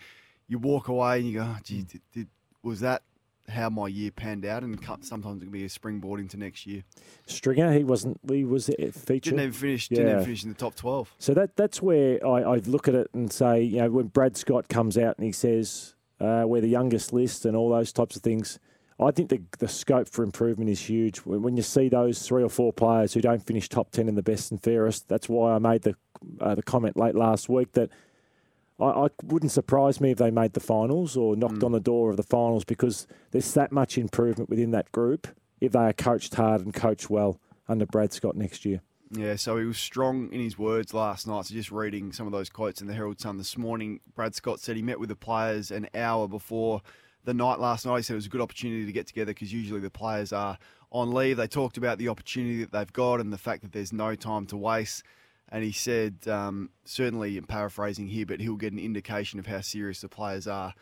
you 0.50 0.58
walk 0.58 0.90
away 0.90 1.20
and 1.20 1.28
you 1.30 1.40
go, 1.40 1.46
oh, 1.46 1.58
"Gee, 1.64 1.84
Mm. 1.84 1.88
did, 1.88 2.02
did, 2.12 2.28
was 2.62 2.80
that 2.82 3.04
how 3.48 3.70
my 3.70 3.88
year 3.88 4.12
panned 4.12 4.46
out?" 4.46 4.64
And 4.64 4.80
sometimes 5.02 5.42
it 5.42 5.46
can 5.46 5.52
be 5.52 5.66
a 5.66 5.70
springboard 5.70 6.20
into 6.20 6.38
next 6.38 6.66
year. 6.66 6.84
Stringer, 7.26 7.74
he 7.74 7.84
wasn't. 7.84 8.20
He 8.28 8.44
was 8.44 8.68
featured. 8.68 9.24
Didn't 9.24 9.40
even 9.40 9.52
finish. 9.54 9.90
Didn't 9.90 10.10
even 10.10 10.24
finish 10.24 10.44
in 10.44 10.50
the 10.50 10.56
top 10.56 10.76
twelve. 10.76 11.14
So 11.20 11.34
that 11.34 11.56
that's 11.56 11.82
where 11.82 12.26
I, 12.26 12.44
I 12.44 12.56
look 12.58 12.88
at 12.88 12.96
it 12.96 13.10
and 13.14 13.32
say, 13.32 13.62
you 13.62 13.78
know, 13.78 13.90
when 13.90 14.08
Brad 14.08 14.38
Scott 14.38 14.68
comes 14.70 14.98
out 14.98 15.18
and 15.18 15.26
he 15.26 15.32
says 15.32 15.96
uh, 16.20 16.44
we're 16.46 16.62
the 16.62 16.68
youngest 16.68 17.14
list 17.14 17.46
and 17.46 17.56
all 17.56 17.70
those 17.70 17.92
types 17.92 18.16
of 18.16 18.22
things, 18.22 18.60
I 19.00 19.12
think 19.12 19.30
the 19.30 19.42
the 19.60 19.68
scope 19.68 20.10
for 20.10 20.24
improvement 20.24 20.70
is 20.70 20.82
huge. 20.82 21.20
When, 21.20 21.42
when 21.42 21.58
you 21.58 21.64
see 21.64 21.90
those 21.90 22.22
three 22.28 22.44
or 22.44 22.50
four 22.50 22.74
players 22.74 23.14
who 23.14 23.22
don't 23.22 23.46
finish 23.46 23.70
top 23.70 23.92
ten 23.92 24.08
in 24.08 24.16
the 24.16 24.24
best 24.24 24.52
and 24.52 24.62
fairest, 24.62 25.08
that's 25.08 25.30
why 25.30 25.54
I 25.54 25.60
made 25.60 25.84
the 25.84 25.96
uh, 26.42 26.56
the 26.56 26.64
comment 26.64 26.98
late 26.98 27.16
last 27.16 27.50
week 27.50 27.74
that. 27.74 27.90
I, 28.80 28.86
I 28.86 29.08
wouldn't 29.24 29.52
surprise 29.52 30.00
me 30.00 30.12
if 30.12 30.18
they 30.18 30.32
made 30.32 30.54
the 30.54 30.60
finals 30.60 31.18
or 31.18 31.36
knocked 31.36 31.58
hmm. 31.58 31.66
on 31.66 31.72
the 31.72 31.80
door 31.80 32.10
of 32.10 32.18
the 32.18 32.24
finals 32.24 32.64
because 32.64 33.08
there's 33.32 33.54
that 33.54 33.72
much 33.72 33.98
improvement 33.98 34.50
within 34.50 34.72
that 34.72 34.92
group 34.92 35.28
if 35.60 35.72
they 35.72 35.80
are 35.80 35.94
coached 35.94 36.36
hard 36.36 36.62
and 36.62 36.74
coached 36.74 37.10
well 37.10 37.40
under 37.68 37.86
Brad 37.86 38.14
Scott 38.14 38.36
next 38.36 38.66
year. 38.66 38.82
Yeah, 39.12 39.36
so 39.38 39.58
he 39.58 39.66
was 39.66 39.78
strong 39.78 40.32
in 40.34 40.42
his 40.42 40.58
words 40.58 40.94
last 40.94 41.28
night. 41.28 41.46
So 41.46 41.54
just 41.54 41.72
reading 41.72 42.12
some 42.12 42.28
of 42.28 42.34
those 42.34 42.50
quotes 42.50 42.82
in 42.82 42.88
the 42.88 42.94
Herald 42.94 43.20
Sun 43.20 43.38
this 43.38 43.58
morning, 43.58 44.02
Brad 44.16 44.36
Scott 44.36 44.60
said 44.60 44.76
he 44.76 44.82
met 44.82 45.00
with 45.00 45.10
the 45.10 45.16
players 45.16 45.72
an 45.72 45.88
hour 45.96 46.28
before 46.28 46.82
the 47.24 47.34
night 47.34 47.60
last 47.60 47.86
night. 47.86 47.98
He 47.98 48.04
said 48.04 48.14
it 48.14 48.18
was 48.18 48.26
a 48.26 48.30
good 48.30 48.42
opportunity 48.42 48.86
to 48.86 48.92
get 48.92 49.08
together 49.08 49.34
because 49.34 49.54
usually 49.54 49.80
the 49.80 49.90
players 49.90 50.34
are 50.34 50.58
on 50.92 51.14
leave. 51.14 51.38
They 51.38 51.48
talked 51.48 51.78
about 51.78 52.00
the 52.00 52.10
opportunity 52.10 52.60
that 52.60 52.72
they've 52.72 52.92
got 52.92 53.22
and 53.22 53.32
the 53.32 53.38
fact 53.38 53.62
that 53.62 53.72
there's 53.72 53.94
no 53.94 54.16
time 54.16 54.46
to 54.48 54.58
waste. 54.58 55.04
And 55.50 55.64
he 55.64 55.72
said, 55.72 56.28
um, 56.28 56.72
certainly, 56.84 57.40
paraphrasing 57.42 58.08
here, 58.08 58.26
but 58.26 58.42
he'll 58.42 58.56
get 58.56 58.74
an 58.74 58.80
indication 58.80 59.40
of 59.40 59.48
how 59.48 59.62
serious 59.62 60.02
the 60.02 60.10
players 60.10 60.48
are 60.48 60.74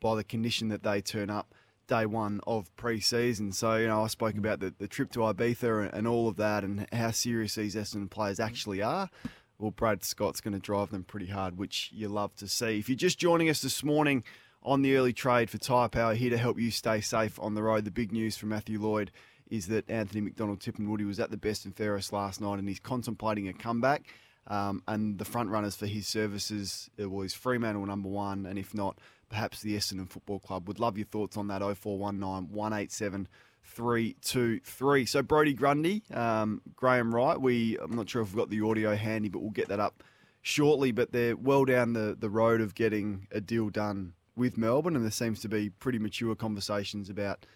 by 0.00 0.14
the 0.14 0.24
condition 0.24 0.68
that 0.68 0.82
they 0.82 1.00
turn 1.00 1.30
up 1.30 1.54
day 1.86 2.06
one 2.06 2.40
of 2.46 2.74
pre-season. 2.76 3.52
So, 3.52 3.76
you 3.76 3.88
know, 3.88 4.02
I 4.02 4.06
spoke 4.06 4.36
about 4.36 4.60
the, 4.60 4.74
the 4.78 4.88
trip 4.88 5.10
to 5.12 5.20
Ibiza 5.20 5.84
and, 5.84 5.94
and 5.94 6.08
all 6.08 6.28
of 6.28 6.36
that 6.36 6.64
and 6.64 6.86
how 6.92 7.10
serious 7.10 7.54
these 7.54 7.74
Essendon 7.74 8.10
players 8.10 8.40
actually 8.40 8.82
are. 8.82 9.10
Well, 9.58 9.70
Brad 9.70 10.02
Scott's 10.02 10.40
going 10.40 10.54
to 10.54 10.60
drive 10.60 10.90
them 10.90 11.04
pretty 11.04 11.26
hard, 11.26 11.58
which 11.58 11.90
you 11.92 12.08
love 12.08 12.34
to 12.36 12.48
see. 12.48 12.78
If 12.78 12.88
you're 12.88 12.96
just 12.96 13.18
joining 13.18 13.48
us 13.48 13.60
this 13.60 13.84
morning 13.84 14.24
on 14.62 14.82
the 14.82 14.96
early 14.96 15.12
trade 15.12 15.50
for 15.50 15.58
Tyre 15.58 15.88
Power, 15.88 16.14
here 16.14 16.30
to 16.30 16.38
help 16.38 16.58
you 16.58 16.70
stay 16.70 17.00
safe 17.00 17.38
on 17.38 17.54
the 17.54 17.62
road, 17.62 17.84
the 17.84 17.90
big 17.90 18.12
news 18.12 18.36
from 18.36 18.48
Matthew 18.48 18.80
Lloyd 18.80 19.10
is 19.50 19.66
that 19.68 19.88
Anthony 19.90 20.20
McDonald 20.20 20.60
Tipungwuti 20.60 21.06
was 21.06 21.20
at 21.20 21.30
the 21.30 21.36
best 21.36 21.64
and 21.64 21.76
fairest 21.76 22.12
last 22.12 22.40
night 22.40 22.58
and 22.58 22.68
he's 22.68 22.80
contemplating 22.80 23.48
a 23.48 23.52
comeback. 23.52 24.06
Um, 24.46 24.82
and 24.86 25.18
the 25.18 25.24
front 25.24 25.48
runners 25.48 25.76
for 25.76 25.86
his 25.86 26.06
services 26.06 26.90
it 26.98 27.10
was 27.10 27.32
Fremantle 27.32 27.86
number 27.86 28.10
one, 28.10 28.44
and 28.44 28.58
if 28.58 28.74
not, 28.74 28.98
perhaps 29.30 29.62
the 29.62 29.74
Essendon 29.74 30.08
Football 30.08 30.38
Club. 30.38 30.68
Would 30.68 30.78
love 30.78 30.98
your 30.98 31.06
thoughts 31.06 31.36
on 31.36 31.48
that 31.48 31.62
0419 31.62 32.52
187 32.52 33.28
323. 33.62 35.06
So 35.06 35.22
Brodie 35.22 35.54
Grundy, 35.54 36.02
um, 36.12 36.60
Graham 36.76 37.14
Wright, 37.14 37.40
we 37.40 37.78
I'm 37.78 37.96
not 37.96 38.08
sure 38.08 38.22
if 38.22 38.28
we've 38.28 38.36
got 38.36 38.50
the 38.50 38.60
audio 38.60 38.94
handy, 38.94 39.28
but 39.28 39.40
we'll 39.40 39.50
get 39.50 39.68
that 39.68 39.80
up 39.80 40.02
shortly. 40.42 40.92
But 40.92 41.12
they're 41.12 41.36
well 41.36 41.64
down 41.64 41.94
the, 41.94 42.16
the 42.18 42.30
road 42.30 42.60
of 42.60 42.74
getting 42.74 43.26
a 43.32 43.40
deal 43.40 43.70
done 43.70 44.12
with 44.36 44.58
Melbourne, 44.58 44.96
and 44.96 45.04
there 45.04 45.10
seems 45.10 45.40
to 45.40 45.48
be 45.48 45.70
pretty 45.70 45.98
mature 45.98 46.34
conversations 46.34 47.08
about 47.08 47.46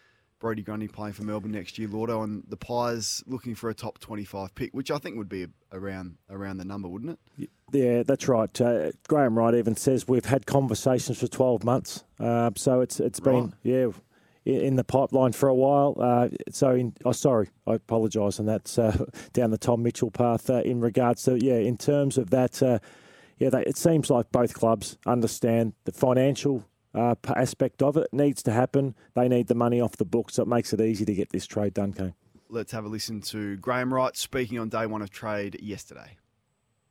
Brodie 0.40 0.62
Grundy 0.62 0.87
playing 0.88 1.14
for 1.14 1.25
Melbourne 1.25 1.52
next 1.52 1.78
year, 1.78 1.88
Lordo, 1.88 2.23
and 2.23 2.45
the 2.49 2.57
Pies 2.57 3.23
looking 3.26 3.54
for 3.54 3.71
a 3.71 3.75
top 3.75 3.99
25 3.99 4.54
pick, 4.54 4.73
which 4.73 4.90
I 4.90 4.99
think 4.99 5.16
would 5.16 5.28
be 5.28 5.47
around 5.73 6.16
around 6.30 6.59
the 6.59 6.64
number, 6.64 6.88
wouldn't 6.88 7.18
it? 7.38 7.50
Yeah, 7.73 8.02
that's 8.04 8.28
right. 8.28 8.61
Uh, 8.61 8.92
Graham 9.09 9.37
Wright 9.37 9.54
even 9.54 9.76
says 9.76 10.07
we've 10.07 10.25
had 10.25 10.47
conversations 10.47 11.18
for 11.18 11.26
12 11.26 11.64
months. 11.64 12.04
Uh, 12.21 12.50
so 12.57 12.80
it's 12.80 13.00
it's 13.00 13.21
been 13.21 13.45
Right. 13.47 13.52
yeah 13.62 13.88
in 14.45 14.76
the 14.76 14.85
pipeline 14.85 15.33
for 15.33 15.49
a 15.49 15.54
while. 15.54 15.95
Uh, 15.99 16.28
so 16.50 16.71
in, 16.71 16.95
oh 17.04 17.12
sorry, 17.12 17.49
I 17.66 17.75
apologise, 17.75 18.38
and 18.38 18.49
that's 18.49 18.78
uh, 18.78 19.04
down 19.33 19.50
the 19.50 19.59
Tom 19.59 19.83
Mitchell 19.83 20.11
path 20.11 20.49
uh, 20.49 20.62
in 20.62 20.80
regards 20.80 21.25
to 21.25 21.37
yeah 21.45 21.57
in 21.57 21.76
terms 21.76 22.16
of 22.16 22.30
that. 22.30 22.62
Uh, 22.62 22.78
yeah, 23.38 23.50
they, 23.50 23.62
it 23.62 23.76
seems 23.76 24.11
like 24.11 24.33
both 24.33 24.52
clubs 24.54 24.99
understand 25.07 25.73
the 25.85 25.92
financial 25.92 26.64
uh, 26.99 27.14
aspect 27.35 27.83
of 27.83 27.97
it. 27.97 28.09
It 28.12 28.17
needs 28.17 28.43
to 28.45 28.52
happen. 28.52 28.95
They 29.14 29.28
need 29.28 29.47
the 29.47 29.55
money 29.55 29.81
off 29.81 29.97
the 29.97 30.05
books, 30.05 30.35
so 30.35 30.43
it 30.43 30.49
makes 30.49 30.73
it 30.73 30.81
easy 30.81 31.05
to 31.05 31.14
get 31.14 31.31
this 31.31 31.47
trade 31.47 31.75
done, 31.75 31.93
Kane. 31.93 32.14
Let's 32.50 32.73
have 32.73 32.85
a 32.85 32.88
listen 32.88 33.21
to 33.23 33.57
Graham 33.59 33.93
Wright 33.93 34.17
speaking 34.17 34.59
on 34.59 34.69
day 34.69 34.87
one 34.87 35.02
of 35.02 35.11
trade 35.11 35.61
yesterday. 35.62 36.17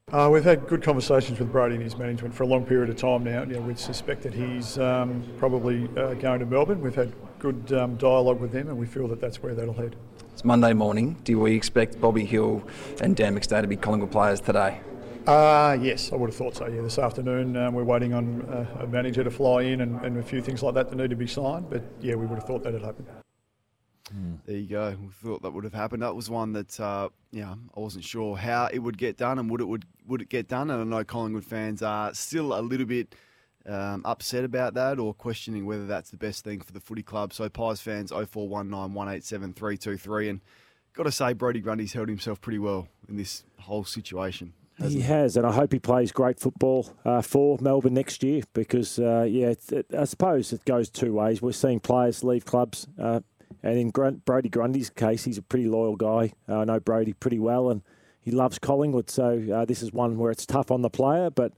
Uh, 0.10 0.30
we've 0.32 0.44
had 0.44 0.66
good 0.68 0.82
conversations 0.82 1.38
with 1.38 1.52
Brodie 1.52 1.76
and 1.76 1.84
his 1.84 1.98
management 1.98 2.34
for 2.34 2.44
a 2.44 2.48
long 2.48 2.66
period 2.66 2.90
of 2.90 2.96
time 2.96 3.26
now. 3.26 3.42
You 3.42 3.56
know, 3.56 3.62
we 3.62 3.76
suspect 3.76 4.22
that 4.24 4.34
he's 4.34 4.78
um, 4.80 5.22
probably 5.38 5.90
uh, 5.98 6.14
going 6.14 6.40
to 6.40 6.46
Melbourne. 6.46 6.80
We've 6.80 6.96
had 6.96 7.12
good 7.40 7.74
um, 7.74 7.98
dialogue 7.98 8.40
with 8.40 8.54
him, 8.54 8.70
and 8.70 8.78
we 8.78 8.86
feel 8.86 9.10
that 9.10 9.20
that's 9.20 9.44
where 9.44 9.54
that'll 9.54 9.74
head. 9.74 9.98
It's 10.32 10.46
Monday 10.46 10.72
morning. 10.72 11.18
Do 11.26 11.40
we 11.40 11.56
expect 11.56 12.00
Bobby 12.00 12.24
Hill 12.24 12.66
and 13.02 13.18
Dan 13.18 13.38
McStay 13.38 13.62
to 13.62 13.68
be 13.68 13.76
Collingwood 13.76 14.12
players 14.12 14.40
today? 14.40 14.80
Uh, 15.28 15.78
yes, 15.82 16.14
I 16.14 16.16
would 16.16 16.30
have 16.30 16.38
thought 16.38 16.56
so. 16.56 16.68
Yeah, 16.68 16.82
this 16.82 16.98
afternoon 16.98 17.58
um, 17.58 17.74
we're 17.74 17.84
waiting 17.84 18.14
on 18.14 18.44
uh, 18.44 18.84
a 18.84 18.88
manager 18.88 19.26
to 19.26 19.30
fly 19.30 19.64
in 19.64 19.82
and, 19.82 20.00
and 20.06 20.18
a 20.18 20.24
few 20.24 20.42
things 20.42 20.64
like 20.64 20.74
that 20.76 20.90
that 20.90 20.96
need 20.96 21.10
to 21.10 21.18
be 21.18 21.28
signed. 21.28 21.70
But 21.70 21.84
yeah, 22.00 22.16
we 22.16 22.26
would 22.26 22.40
have 22.40 22.48
thought 22.48 22.64
that 22.64 22.72
had 22.72 22.82
happened. 22.82 23.08
There 24.46 24.56
you 24.56 24.68
go. 24.68 24.96
We 25.02 25.10
thought 25.10 25.42
that 25.42 25.52
would 25.52 25.66
have 25.66 25.74
happened. 25.74 26.02
That 26.02 26.16
was 26.16 26.30
one 26.30 26.54
that, 26.54 26.80
uh, 26.80 27.10
yeah, 27.32 27.56
I 27.76 27.80
wasn't 27.80 28.06
sure 28.06 28.38
how 28.38 28.70
it 28.72 28.80
would 28.80 28.98
get 28.98 29.18
done 29.18 29.38
and 29.38 29.50
would 29.52 29.60
it 29.60 29.66
would 29.66 29.84
would 30.08 30.22
it 30.22 30.30
get 30.30 30.48
done. 30.48 30.70
And 30.70 30.82
I 30.82 30.98
know 30.98 31.04
Collingwood 31.04 31.44
fans 31.44 31.82
are 31.82 32.14
still 32.14 32.58
a 32.58 32.62
little 32.62 32.86
bit 32.86 33.14
um, 33.66 34.04
upset 34.06 34.46
about 34.46 34.76
that 34.76 34.98
or 34.98 35.14
questioning 35.14 35.66
whether 35.66 35.86
that's 35.86 36.10
the 36.10 36.16
best 36.16 36.46
thing 36.46 36.62
for 36.62 36.72
the 36.72 36.80
footy 36.80 37.04
club. 37.04 37.34
So 37.34 37.50
Pies 37.50 37.82
fans 37.82 38.12
0419 38.12 38.94
187 38.94 39.54
323 39.54 40.30
and 40.30 40.42
got 40.94 41.04
to 41.04 41.12
say 41.12 41.34
Brodie 41.34 41.60
Grundy's 41.60 41.92
held 41.92 42.08
himself 42.08 42.40
pretty 42.40 42.60
well 42.60 42.88
in 43.10 43.18
this 43.18 43.44
whole 43.60 43.84
situation. 43.84 44.54
He 44.84 45.02
has, 45.02 45.36
and 45.38 45.46
I 45.46 45.52
hope 45.52 45.74
he 45.74 45.80
plays 45.80 46.12
great 46.12 46.40
football 46.40 46.94
uh, 47.04 47.24
for 47.24 47.58
Melbourne 47.60 47.96
next 47.96 48.22
year 48.22 48.44
because, 48.54 49.00
uh, 49.00 49.26
yeah, 49.28 49.54
it, 49.72 49.86
I 49.98 50.06
suppose 50.06 50.54
it 50.54 50.66
goes 50.66 50.90
two 50.90 51.14
ways. 51.14 51.42
We're 51.42 51.52
seeing 51.52 51.80
players 51.80 52.24
leave 52.24 52.46
clubs, 52.46 52.88
uh, 53.02 53.22
and 53.64 53.80
in 53.80 53.90
Grunt, 53.90 54.24
Brodie 54.24 54.50
Grundy's 54.50 54.92
case, 54.92 55.24
he's 55.24 55.40
a 55.40 55.42
pretty 55.42 55.68
loyal 55.68 55.96
guy. 55.96 56.34
Uh, 56.48 56.60
I 56.60 56.66
know 56.66 56.80
Brodie 56.80 57.14
pretty 57.14 57.40
well, 57.40 57.72
and 57.72 57.82
he 58.22 58.30
loves 58.30 58.60
Collingwood, 58.60 59.10
so 59.10 59.44
uh, 59.52 59.66
this 59.66 59.82
is 59.82 59.92
one 59.92 60.18
where 60.18 60.30
it's 60.30 60.46
tough 60.46 60.70
on 60.70 60.84
the 60.84 60.92
player, 60.92 61.32
but 61.32 61.54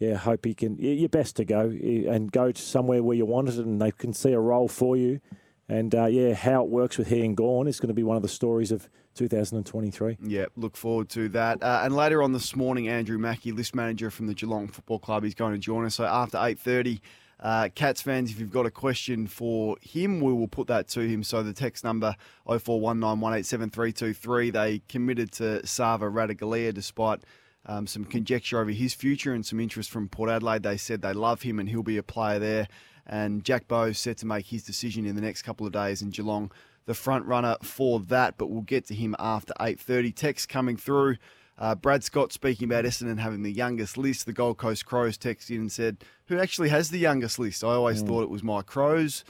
yeah, 0.00 0.14
hope 0.16 0.44
he 0.44 0.54
can. 0.54 0.76
You're 0.78 1.08
best 1.08 1.36
to 1.36 1.44
go 1.44 1.60
and 1.70 2.32
go 2.32 2.50
to 2.50 2.60
somewhere 2.60 3.02
where 3.02 3.16
you 3.16 3.24
want 3.24 3.50
it, 3.50 3.58
and 3.58 3.80
they 3.80 3.92
can 3.92 4.12
see 4.12 4.32
a 4.32 4.40
role 4.40 4.68
for 4.68 4.96
you. 4.96 5.20
And 5.68 5.94
uh, 5.94 6.06
yeah, 6.06 6.34
how 6.34 6.64
it 6.64 6.68
works 6.68 6.98
with 6.98 7.08
he 7.08 7.24
and 7.24 7.36
Gawn 7.36 7.66
is 7.66 7.80
going 7.80 7.88
to 7.88 7.94
be 7.94 8.02
one 8.02 8.16
of 8.16 8.22
the 8.22 8.28
stories 8.28 8.70
of 8.70 8.88
2023. 9.14 10.18
Yeah, 10.22 10.44
look 10.56 10.76
forward 10.76 11.08
to 11.10 11.28
that. 11.30 11.62
Uh, 11.62 11.80
and 11.84 11.96
later 11.96 12.22
on 12.22 12.32
this 12.32 12.54
morning, 12.54 12.88
Andrew 12.88 13.18
Mackie, 13.18 13.52
list 13.52 13.74
manager 13.74 14.10
from 14.10 14.26
the 14.26 14.34
Geelong 14.34 14.68
Football 14.68 14.98
Club, 14.98 15.24
is 15.24 15.34
going 15.34 15.52
to 15.52 15.58
join 15.58 15.86
us. 15.86 15.94
So 15.94 16.04
after 16.04 16.38
eight 16.42 16.58
thirty, 16.58 17.00
uh, 17.40 17.70
Cats 17.74 18.02
fans, 18.02 18.30
if 18.30 18.38
you've 18.38 18.50
got 18.50 18.66
a 18.66 18.70
question 18.70 19.26
for 19.26 19.76
him, 19.80 20.20
we 20.20 20.32
will 20.32 20.48
put 20.48 20.66
that 20.66 20.88
to 20.88 21.00
him. 21.00 21.22
So 21.22 21.42
the 21.42 21.52
text 21.52 21.84
number 21.84 22.16
0419187323. 22.46 24.52
They 24.52 24.82
committed 24.88 25.32
to 25.32 25.66
Sava 25.66 26.06
Ratugolea 26.06 26.72
despite. 26.74 27.22
Um, 27.66 27.86
some 27.86 28.04
conjecture 28.04 28.60
over 28.60 28.72
his 28.72 28.92
future 28.92 29.32
and 29.32 29.46
some 29.46 29.58
interest 29.58 29.90
from 29.90 30.10
Port 30.10 30.28
Adelaide. 30.28 30.64
They 30.64 30.76
said 30.76 31.00
they 31.00 31.14
love 31.14 31.40
him 31.40 31.58
and 31.58 31.66
he'll 31.66 31.82
be 31.82 31.96
a 31.96 32.02
player 32.02 32.38
there. 32.38 32.68
And 33.06 33.44
Jack 33.44 33.68
Bowes 33.68 33.98
set 33.98 34.18
to 34.18 34.26
make 34.26 34.46
his 34.46 34.62
decision 34.62 35.04
in 35.04 35.14
the 35.14 35.20
next 35.20 35.42
couple 35.42 35.66
of 35.66 35.72
days 35.72 36.00
in 36.02 36.10
Geelong 36.10 36.50
the 36.86 36.94
front 36.94 37.24
runner 37.26 37.56
for 37.62 38.00
that, 38.00 38.36
but 38.36 38.48
we'll 38.48 38.62
get 38.62 38.86
to 38.86 38.94
him 38.94 39.16
after 39.18 39.54
8.30. 39.58 40.14
Text 40.14 40.48
coming 40.48 40.76
through. 40.76 41.16
Uh, 41.56 41.74
Brad 41.74 42.02
Scott 42.02 42.32
speaking 42.32 42.68
about 42.68 42.84
Essendon 42.84 43.18
having 43.18 43.42
the 43.42 43.52
youngest 43.52 43.96
list. 43.96 44.26
The 44.26 44.32
Gold 44.32 44.58
Coast 44.58 44.84
Crows 44.84 45.16
texted 45.16 45.50
in 45.50 45.60
and 45.62 45.72
said, 45.72 46.04
who 46.26 46.38
actually 46.38 46.68
has 46.70 46.90
the 46.90 46.98
youngest 46.98 47.38
list? 47.38 47.62
I 47.62 47.68
always 47.68 48.02
thought 48.02 48.22
it 48.22 48.30
was 48.30 48.42
my 48.42 48.62
Crows, 48.62 49.24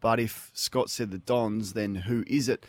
but 0.00 0.20
if 0.20 0.50
Scott 0.52 0.90
said 0.90 1.10
the 1.10 1.18
Dons, 1.18 1.72
then 1.72 1.94
who 1.94 2.22
is 2.26 2.48
it? 2.48 2.66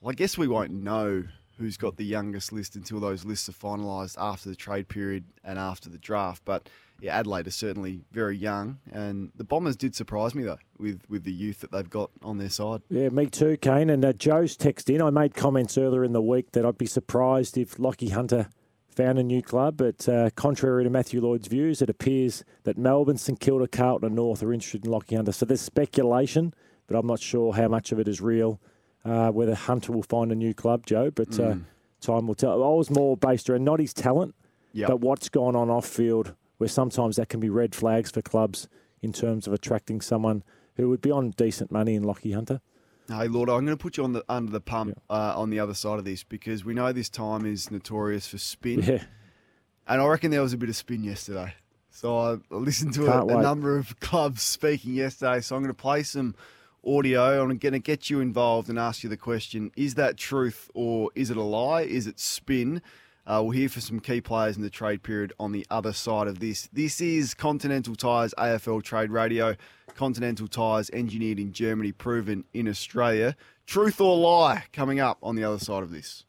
Well, 0.00 0.12
I 0.12 0.14
guess 0.14 0.38
we 0.38 0.48
won't 0.48 0.72
know 0.72 1.24
who's 1.58 1.76
got 1.76 1.96
the 1.96 2.04
youngest 2.04 2.52
list 2.52 2.74
until 2.74 3.00
those 3.00 3.24
lists 3.24 3.48
are 3.48 3.52
finalised 3.52 4.16
after 4.18 4.48
the 4.48 4.56
trade 4.56 4.88
period 4.88 5.24
and 5.44 5.58
after 5.58 5.88
the 5.88 5.98
draft. 5.98 6.42
But 6.44 6.68
yeah, 7.04 7.18
Adelaide 7.18 7.46
is 7.46 7.54
certainly 7.54 8.00
very 8.12 8.36
young, 8.36 8.78
and 8.92 9.30
the 9.36 9.44
Bombers 9.44 9.76
did 9.76 9.94
surprise 9.94 10.34
me 10.34 10.42
though 10.44 10.58
with 10.78 11.02
with 11.08 11.24
the 11.24 11.32
youth 11.32 11.60
that 11.60 11.70
they've 11.70 11.88
got 11.90 12.10
on 12.22 12.38
their 12.38 12.48
side. 12.50 12.80
Yeah, 12.88 13.10
me 13.10 13.26
too, 13.26 13.56
Kane. 13.58 13.90
And 13.90 14.04
uh, 14.04 14.12
Joe's 14.14 14.56
text 14.56 14.88
in. 14.90 15.02
I 15.02 15.10
made 15.10 15.34
comments 15.34 15.76
earlier 15.78 16.02
in 16.04 16.12
the 16.12 16.22
week 16.22 16.52
that 16.52 16.64
I'd 16.64 16.78
be 16.78 16.86
surprised 16.86 17.58
if 17.58 17.76
Lachie 17.76 18.12
Hunter 18.12 18.48
found 18.88 19.18
a 19.18 19.22
new 19.24 19.42
club. 19.42 19.76
But 19.76 20.08
uh, 20.08 20.30
contrary 20.36 20.84
to 20.84 20.90
Matthew 20.90 21.20
Lloyd's 21.20 21.48
views, 21.48 21.82
it 21.82 21.90
appears 21.90 22.44
that 22.62 22.78
Melbourne, 22.78 23.18
St 23.18 23.38
Kilda, 23.40 23.66
Carlton, 23.68 24.06
and 24.06 24.16
North 24.16 24.42
are 24.42 24.52
interested 24.52 24.84
in 24.86 24.90
Lachie 24.92 25.16
Hunter. 25.16 25.32
So 25.32 25.44
there's 25.44 25.60
speculation, 25.60 26.54
but 26.86 26.96
I'm 26.96 27.06
not 27.06 27.20
sure 27.20 27.52
how 27.54 27.68
much 27.68 27.92
of 27.92 27.98
it 27.98 28.08
is 28.08 28.20
real. 28.20 28.60
uh, 29.04 29.30
whether 29.30 29.54
Hunter 29.54 29.92
will 29.92 30.02
find 30.04 30.32
a 30.32 30.34
new 30.34 30.54
club, 30.54 30.86
Joe. 30.86 31.10
But 31.10 31.38
uh, 31.38 31.56
time 32.00 32.26
will 32.26 32.34
tell. 32.34 32.52
I 32.64 32.68
was 32.74 32.88
more 32.90 33.16
based 33.18 33.50
around 33.50 33.64
not 33.64 33.78
his 33.80 33.92
talent, 33.92 34.34
Yep. 34.72 34.88
but 34.88 35.00
what's 35.00 35.28
gone 35.28 35.54
on 35.54 35.68
off 35.70 35.86
field, 35.86 36.34
where 36.64 36.68
sometimes 36.70 37.16
that 37.16 37.28
can 37.28 37.40
be 37.40 37.50
red 37.50 37.74
flags 37.74 38.10
for 38.10 38.22
clubs 38.22 38.68
in 39.02 39.12
terms 39.12 39.46
of 39.46 39.52
attracting 39.52 40.00
someone 40.00 40.42
who 40.76 40.88
would 40.88 41.02
be 41.02 41.10
on 41.10 41.28
decent 41.32 41.70
money 41.70 41.94
in 41.94 42.02
Lachie 42.02 42.34
Hunter. 42.34 42.62
Hey, 43.06 43.28
Lord, 43.28 43.50
I'm 43.50 43.66
going 43.66 43.76
to 43.76 43.82
put 43.82 43.98
you 43.98 44.04
on 44.04 44.14
the 44.14 44.24
under 44.30 44.50
the 44.50 44.62
pump 44.62 44.98
uh, 45.10 45.34
on 45.38 45.50
the 45.50 45.60
other 45.60 45.74
side 45.74 45.98
of 45.98 46.06
this 46.06 46.24
because 46.24 46.64
we 46.64 46.72
know 46.72 46.90
this 46.90 47.10
time 47.10 47.44
is 47.44 47.70
notorious 47.70 48.26
for 48.26 48.38
spin, 48.38 48.80
Yeah, 48.82 49.04
and 49.86 50.00
I 50.00 50.06
reckon 50.06 50.30
there 50.30 50.40
was 50.40 50.54
a 50.54 50.56
bit 50.56 50.70
of 50.70 50.76
spin 50.76 51.04
yesterday. 51.04 51.52
So 51.90 52.16
I 52.16 52.38
listened 52.48 52.94
to 52.94 53.08
a, 53.08 53.26
a 53.26 53.42
number 53.42 53.76
of 53.76 54.00
clubs 54.00 54.40
speaking 54.40 54.94
yesterday. 54.94 55.42
So 55.42 55.56
I'm 55.56 55.62
going 55.62 55.68
to 55.68 55.78
play 55.78 56.02
some 56.02 56.34
audio. 56.82 57.42
I'm 57.42 57.58
going 57.58 57.74
to 57.74 57.78
get 57.78 58.08
you 58.08 58.20
involved 58.20 58.70
and 58.70 58.78
ask 58.78 59.02
you 59.02 59.10
the 59.10 59.18
question: 59.18 59.70
Is 59.76 59.96
that 59.96 60.16
truth 60.16 60.70
or 60.72 61.10
is 61.14 61.30
it 61.30 61.36
a 61.36 61.42
lie? 61.42 61.82
Is 61.82 62.06
it 62.06 62.18
spin? 62.18 62.80
Uh, 63.26 63.40
we'll 63.42 63.52
hear 63.52 63.68
for 63.68 63.80
some 63.80 64.00
key 64.00 64.20
players 64.20 64.56
in 64.56 64.62
the 64.62 64.70
trade 64.70 65.02
period 65.02 65.32
on 65.40 65.52
the 65.52 65.66
other 65.70 65.92
side 65.92 66.26
of 66.26 66.40
this. 66.40 66.68
This 66.72 67.00
is 67.00 67.32
Continental 67.32 67.94
Tires 67.94 68.34
AFL 68.36 68.82
Trade 68.82 69.10
Radio. 69.10 69.56
Continental 69.94 70.46
Tires 70.46 70.90
engineered 70.92 71.38
in 71.38 71.52
Germany, 71.52 71.92
proven 71.92 72.44
in 72.52 72.68
Australia. 72.68 73.34
Truth 73.66 74.00
or 74.00 74.16
lie 74.18 74.64
coming 74.72 75.00
up 75.00 75.18
on 75.22 75.36
the 75.36 75.44
other 75.44 75.58
side 75.58 75.82
of 75.82 75.90
this. 75.90 76.24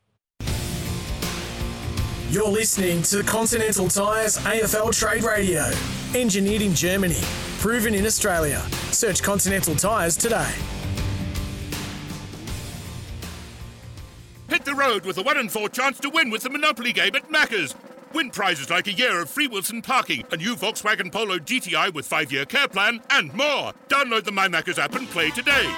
You're 2.29 2.49
listening 2.49 3.01
to 3.03 3.23
Continental 3.23 3.87
Tires 3.89 4.37
AFL 4.39 4.97
Trade 4.97 5.23
Radio. 5.23 5.69
Engineered 6.13 6.61
in 6.61 6.73
Germany, 6.73 7.21
proven 7.59 7.93
in 7.93 8.05
Australia. 8.05 8.61
Search 8.91 9.21
Continental 9.21 9.75
Tires 9.75 10.15
today. 10.15 10.53
Road 14.85 15.05
with 15.05 15.17
a 15.17 15.21
1 15.21 15.37
in 15.37 15.49
4 15.49 15.69
chance 15.69 15.99
to 15.99 16.09
win 16.09 16.29
with 16.29 16.43
the 16.43 16.49
Monopoly 16.49 16.93
game 16.93 17.15
at 17.15 17.29
Macca's. 17.29 17.73
Win 18.13 18.29
prizes 18.29 18.69
like 18.69 18.87
a 18.87 18.93
year 18.93 19.19
of 19.19 19.29
free 19.29 19.47
Wilson 19.47 19.81
parking, 19.81 20.23
a 20.31 20.37
new 20.37 20.55
Volkswagen 20.55 21.11
Polo 21.11 21.37
GTI 21.39 21.93
with 21.93 22.05
5 22.05 22.31
year 22.31 22.45
care 22.45 22.67
plan, 22.67 23.01
and 23.09 23.33
more. 23.33 23.73
Download 23.89 24.23
the 24.23 24.31
My 24.31 24.47
Macca's 24.47 24.77
app 24.77 24.95
and 24.95 25.09
play 25.09 25.31
today. 25.31 25.73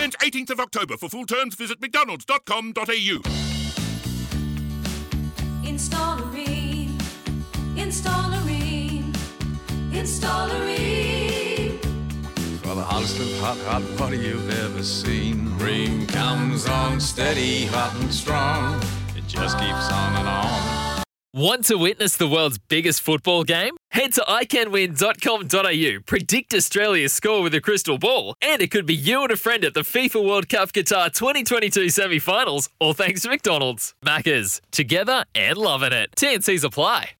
Ends 0.00 0.16
18th 0.16 0.50
of 0.50 0.60
October. 0.60 0.96
For 0.96 1.08
full 1.08 1.26
terms, 1.26 1.54
visit 1.54 1.80
mcdonalds.com.au. 1.80 3.20
Installerine. 5.64 6.98
Installerine. 7.76 9.14
Installerine. 9.92 10.73
Of 12.94 13.40
hot, 13.40 13.58
hot 13.66 14.00
water 14.00 14.14
you've 14.14 14.48
ever 14.60 14.82
seen. 14.84 15.48
Rheem 15.58 16.08
comes 16.08 16.66
on 16.66 17.00
steady, 17.00 17.66
hot 17.66 17.92
and 17.96 18.14
strong. 18.14 18.80
It 19.16 19.26
just 19.26 19.58
keeps 19.58 19.90
on 19.90 20.16
and 20.16 20.28
on. 20.28 21.02
Want 21.34 21.64
to 21.66 21.76
witness 21.76 22.16
the 22.16 22.28
world's 22.28 22.58
biggest 22.58 23.02
football 23.02 23.42
game? 23.42 23.76
Head 23.90 24.12
to 24.12 24.20
iCanWin.com.au, 24.22 26.02
predict 26.06 26.54
Australia's 26.54 27.12
score 27.12 27.42
with 27.42 27.52
a 27.54 27.60
crystal 27.60 27.98
ball, 27.98 28.36
and 28.40 28.62
it 28.62 28.70
could 28.70 28.86
be 28.86 28.94
you 28.94 29.22
and 29.22 29.32
a 29.32 29.36
friend 29.36 29.64
at 29.64 29.74
the 29.74 29.80
FIFA 29.80 30.24
World 30.24 30.48
Cup 30.48 30.72
Qatar 30.72 31.12
2022 31.12 31.90
semi 31.90 32.20
finals, 32.20 32.68
all 32.78 32.94
thanks 32.94 33.22
to 33.22 33.28
McDonald's. 33.28 33.92
Maccas, 34.06 34.60
together 34.70 35.24
and 35.34 35.58
loving 35.58 35.92
it. 35.92 36.10
TNCs 36.16 36.62
apply. 36.62 37.10